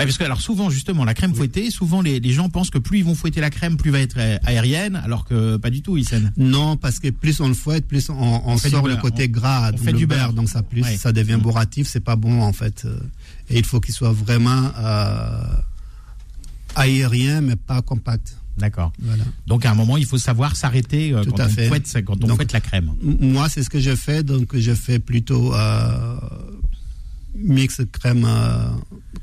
Ouais, 0.00 0.06
parce 0.06 0.16
que 0.18 0.24
alors 0.24 0.40
souvent 0.40 0.70
justement 0.70 1.04
la 1.04 1.12
crème 1.14 1.34
fouettée, 1.34 1.70
souvent 1.70 2.00
les, 2.00 2.20
les 2.20 2.32
gens 2.32 2.48
pensent 2.48 2.70
que 2.70 2.78
plus 2.78 2.98
ils 3.00 3.04
vont 3.04 3.14
fouetter 3.14 3.40
la 3.40 3.50
crème, 3.50 3.76
plus 3.76 3.90
va 3.90 4.00
être 4.00 4.16
euh, 4.18 4.38
aérienne, 4.44 4.96
alors 4.96 5.24
que 5.26 5.56
pas 5.58 5.68
du 5.70 5.82
tout, 5.82 5.96
Isen. 5.98 6.32
Non, 6.38 6.76
parce 6.78 6.98
que 7.00 7.10
plus 7.10 7.38
on 7.40 7.48
le 7.48 7.54
fouette, 7.54 7.86
plus 7.86 8.08
on, 8.08 8.56
sort 8.56 8.88
le 8.88 8.96
côté 8.96 9.26
on- 9.28 9.32
gras, 9.32 9.68
on 9.68 9.72
donc 9.72 9.80
fait 9.84 9.92
le 9.92 9.98
du 9.98 10.06
beurre. 10.06 10.32
donc 10.32 10.48
ça 10.48 10.62
plus 10.62 10.82
Ouais. 10.82 10.96
ça 10.96 11.12
devient 11.12 11.34
Mm. 11.36 11.42
bourratif, 11.42 11.86
c'est 11.86 12.00
pas 12.00 12.16
bon 12.16 12.40
en 12.42 12.52
fait. 12.54 12.84
Euh, 12.86 12.98
Et 13.50 13.58
il 13.58 13.64
faut 13.64 13.78
qu'il 13.80 13.92
soit 13.94 14.12
vraiment 14.12 14.70
euh, 14.78 15.42
aérien, 16.76 17.40
mais 17.42 17.56
pas 17.56 17.82
compact. 17.82 18.36
D'accord. 18.58 18.92
Voilà. 19.00 19.24
Donc 19.46 19.64
à 19.64 19.70
un 19.70 19.74
moment, 19.74 19.96
il 19.96 20.06
faut 20.06 20.18
savoir 20.18 20.56
s'arrêter 20.56 21.12
euh, 21.12 21.24
quand 21.24 21.40
on 21.44 21.48
fait. 21.48 21.68
fouette 21.68 21.92
quand 22.06 22.22
on 22.24 22.26
Donc- 22.26 22.36
fouette 22.36 22.52
la 22.52 22.60
crème. 22.60 22.92
Moi, 23.02 23.48
c'est 23.48 23.62
ce 23.62 23.70
que 23.70 23.80
je 23.80 23.94
fais, 23.94 24.22
donc 24.22 24.56
je 24.56 24.72
fais 24.74 24.98
plutôt 24.98 25.54
euh, 25.54 26.16
mix 27.34 27.80
crème 27.92 28.24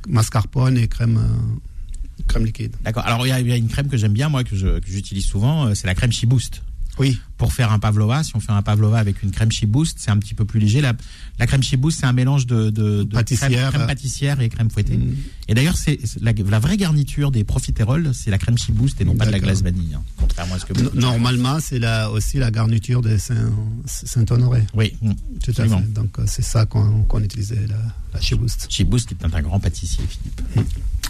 mascarpone 0.08 0.78
et 0.78 0.88
crème 0.88 1.18
euh, 1.18 2.24
crème 2.28 2.46
liquide. 2.46 2.76
D'accord. 2.84 3.06
Alors 3.06 3.26
il 3.28 3.30
y, 3.30 3.52
a- 3.52 3.56
une 3.58 3.68
crème 3.68 3.88
que 3.88 3.98
j'aime 3.98 4.14
bien 4.14 4.30
moi 4.30 4.44
que 4.44 4.56
j'utilise 4.86 5.26
souvent, 5.26 5.68
euh, 5.68 5.74
c'est 5.76 5.88
la 5.88 5.96
crème 5.96 6.12
Chiboost. 6.12 6.64
Oui, 7.00 7.20
Pour 7.38 7.54
faire 7.54 7.72
un 7.72 7.80
pavlova, 7.80 8.24
si 8.24 8.36
on 8.36 8.40
fait 8.40 8.52
un 8.52 8.62
pavlova 8.64 8.98
avec 8.98 9.22
une 9.22 9.32
crème 9.32 9.52
Chiboost, 9.52 9.98
c'est 10.00 10.10
un 10.10 10.18
petit 10.18 10.34
peu 10.34 10.46
plus 10.46 10.60
léger. 10.60 10.82
La, 10.82 10.94
la 11.38 11.46
crème 11.46 11.62
Chiboost, 11.62 12.00
c'est 12.00 12.06
un 12.08 12.14
mélange 12.14 12.48
de, 12.48 12.70
de, 12.72 13.04
de 13.04 13.14
Pâtissière. 13.14 13.50
crème, 13.50 13.72
crème 13.72 13.88
pâtissière 13.88 14.42
et 14.42 14.50
crème 14.50 14.70
fouettée. 14.72 14.98
Mm. 14.98 15.16
Et 15.48 15.54
d'ailleurs, 15.54 15.78
c'est 15.78 16.00
la, 16.22 16.34
la 16.34 16.60
vraie 16.60 16.78
garniture 16.78 17.30
des 17.32 17.44
profiteroles, 17.44 18.12
c'est 18.16 18.32
la 18.32 18.38
crème 18.40 18.58
Chiboost 18.58 19.00
et 19.00 19.06
non 19.06 19.16
pas 19.16 19.26
de 19.28 19.32
la 19.32 19.40
glace 19.40 19.62
vanille, 19.62 19.94
hein, 19.94 20.02
contrairement 20.18 20.56
à 20.56 20.60
ce 20.60 20.66
que 20.66 20.74
vous 20.74 20.90
normalement, 21.00 21.60
c'est 21.60 21.80
aussi 22.12 22.38
la 22.40 22.50
garniture 22.52 23.02
de 23.02 23.18
Saint- 23.18 23.52
Saint-Honoré. 23.86 24.64
Oui, 24.74 24.94
mm, 25.02 25.12
Tout 25.44 25.52
absolument. 25.52 25.78
à 25.78 25.82
fait. 25.82 25.94
Donc 25.94 26.18
euh, 26.20 26.24
c'est 26.26 26.42
ça 26.44 26.66
qu'on 26.66 27.20
utilisait, 27.22 27.68
la, 27.68 27.76
la 28.14 28.20
Chiboost. 28.22 28.66
Chiboost 28.70 29.08
qui 29.08 29.14
est 29.14 29.36
un 29.36 29.42
grand 29.42 29.60
pâtissier, 29.60 30.04
Philippe. 30.08 30.42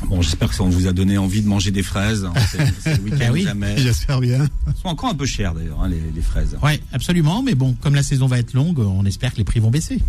Bon, 0.05 0.21
j'espère 0.21 0.49
que 0.49 0.55
ça 0.55 0.63
vous 0.63 0.87
a 0.87 0.93
donné 0.93 1.17
envie 1.17 1.41
de 1.41 1.47
manger 1.47 1.71
des 1.71 1.83
fraises. 1.83 2.27
C'est 2.51 2.59
c'est 2.81 2.97
le 2.97 3.03
week-end 3.05 3.17
Ben 3.19 3.31
oui. 3.31 3.41
ou 3.41 3.45
jamais. 3.45 3.75
J'espère 3.77 4.19
bien. 4.21 4.47
Elles 4.67 4.73
sont 4.81 4.87
encore 4.89 5.09
un 5.09 5.15
peu 5.15 5.25
chères 5.25 5.53
d'ailleurs, 5.53 5.81
hein, 5.81 5.89
les, 5.89 6.01
les 6.15 6.21
fraises. 6.21 6.55
Ouais, 6.61 6.79
absolument. 6.93 7.41
Mais 7.43 7.55
bon, 7.55 7.75
comme 7.81 7.95
la 7.95 8.03
saison 8.03 8.27
va 8.27 8.37
être 8.39 8.53
longue, 8.53 8.79
on 8.79 9.05
espère 9.05 9.31
que 9.33 9.37
les 9.37 9.43
prix 9.43 9.59
vont 9.59 9.71
baisser. 9.71 9.99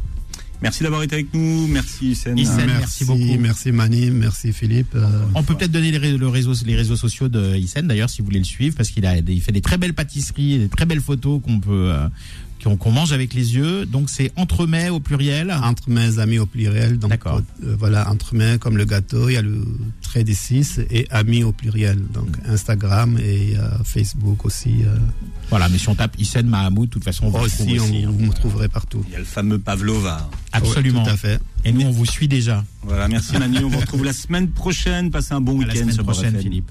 Merci 0.60 0.82
d'avoir 0.82 1.02
été 1.04 1.14
avec 1.14 1.32
nous. 1.34 1.68
Merci 1.68 2.10
Hussein. 2.10 2.36
Hussein. 2.36 2.66
merci 2.66 3.04
beaucoup. 3.04 3.38
Merci 3.38 3.70
Mani, 3.70 4.10
merci 4.10 4.52
Philippe. 4.52 4.92
Euh, 4.96 5.22
On 5.36 5.44
peut 5.44 5.54
peut-être 5.54 5.70
donner 5.70 5.92
les, 5.96 6.16
le 6.18 6.28
réseau, 6.28 6.52
les 6.66 6.74
réseaux 6.74 6.96
sociaux 6.96 7.28
de 7.28 7.54
Isen 7.54 7.86
d'ailleurs 7.86 8.10
si 8.10 8.20
vous 8.20 8.24
voulez 8.26 8.40
le 8.40 8.44
suivre 8.44 8.74
parce 8.76 8.90
qu'il 8.90 9.06
a 9.06 9.16
il 9.18 9.40
fait 9.40 9.52
des 9.52 9.60
très 9.60 9.78
belles 9.78 9.94
pâtisseries, 9.94 10.58
des 10.58 10.68
très 10.68 10.84
belles 10.84 11.00
photos 11.00 11.40
qu'on 11.44 11.60
peut 11.60 11.92
euh, 11.92 12.08
qu'on 12.62 12.76
qu'on 12.76 12.90
mange 12.92 13.12
avec 13.12 13.34
les 13.34 13.54
yeux. 13.56 13.86
Donc 13.86 14.10
c'est 14.10 14.30
entremets 14.36 14.88
au 14.90 15.00
pluriel. 15.00 15.50
entre 15.62 15.88
mes 15.90 16.18
amis 16.18 16.38
au 16.38 16.46
pluriel. 16.46 16.98
Donc 16.98 17.10
D'accord. 17.10 17.40
euh, 17.64 17.76
voilà, 17.78 18.10
entre 18.10 18.34
mes 18.34 18.58
comme 18.58 18.76
le 18.76 18.84
gâteau, 18.84 19.28
il 19.28 19.34
y 19.34 19.36
a 19.36 19.42
le 19.42 19.64
trait 20.02 20.24
des 20.24 20.34
6 20.34 20.80
et 20.90 21.06
amis 21.10 21.42
au 21.44 21.52
pluriel. 21.52 21.98
Donc 22.12 22.28
Instagram 22.46 23.18
et 23.18 23.56
euh, 23.56 23.68
Facebook 23.84 24.44
aussi. 24.44 24.82
euh, 24.84 24.96
Voilà, 25.50 25.68
mais 25.68 25.78
si 25.78 25.88
on 25.88 25.94
tape 25.94 26.18
Isen 26.18 26.46
Mahamoud, 26.46 26.88
de 26.88 26.92
toute 26.92 27.04
façon 27.04 27.26
on 27.26 27.30
vous 27.30 27.44
aussi, 27.44 27.62
on, 27.78 27.82
aussi. 27.84 28.04
hein. 28.04 28.10
vous 28.12 28.24
me 28.26 28.32
trouverez 28.32 28.68
partout. 28.68 29.04
Il 29.08 29.12
y 29.12 29.16
a 29.16 29.18
le 29.20 29.24
fameux 29.24 29.58
Pavlova. 29.58 30.28
Absolument. 30.52 31.00
Ouais, 31.02 31.08
tout 31.08 31.14
à 31.14 31.16
fait. 31.16 31.40
Et 31.64 31.72
nous 31.72 31.82
on 31.82 31.90
vous 31.90 32.06
suit 32.06 32.28
déjà. 32.28 32.64
Voilà, 32.82 33.08
merci 33.08 33.36
Manu. 33.38 33.58
On 33.64 33.68
vous 33.68 33.78
retrouve 33.80 34.04
la 34.04 34.12
semaine 34.12 34.48
prochaine. 34.48 35.10
Passez 35.10 35.34
un 35.34 35.40
bon 35.40 35.60
À 35.60 35.66
la 35.66 35.72
week-end 35.74 35.90
semaine 35.90 36.04
prochaine. 36.04 36.38
Philippe. 36.38 36.70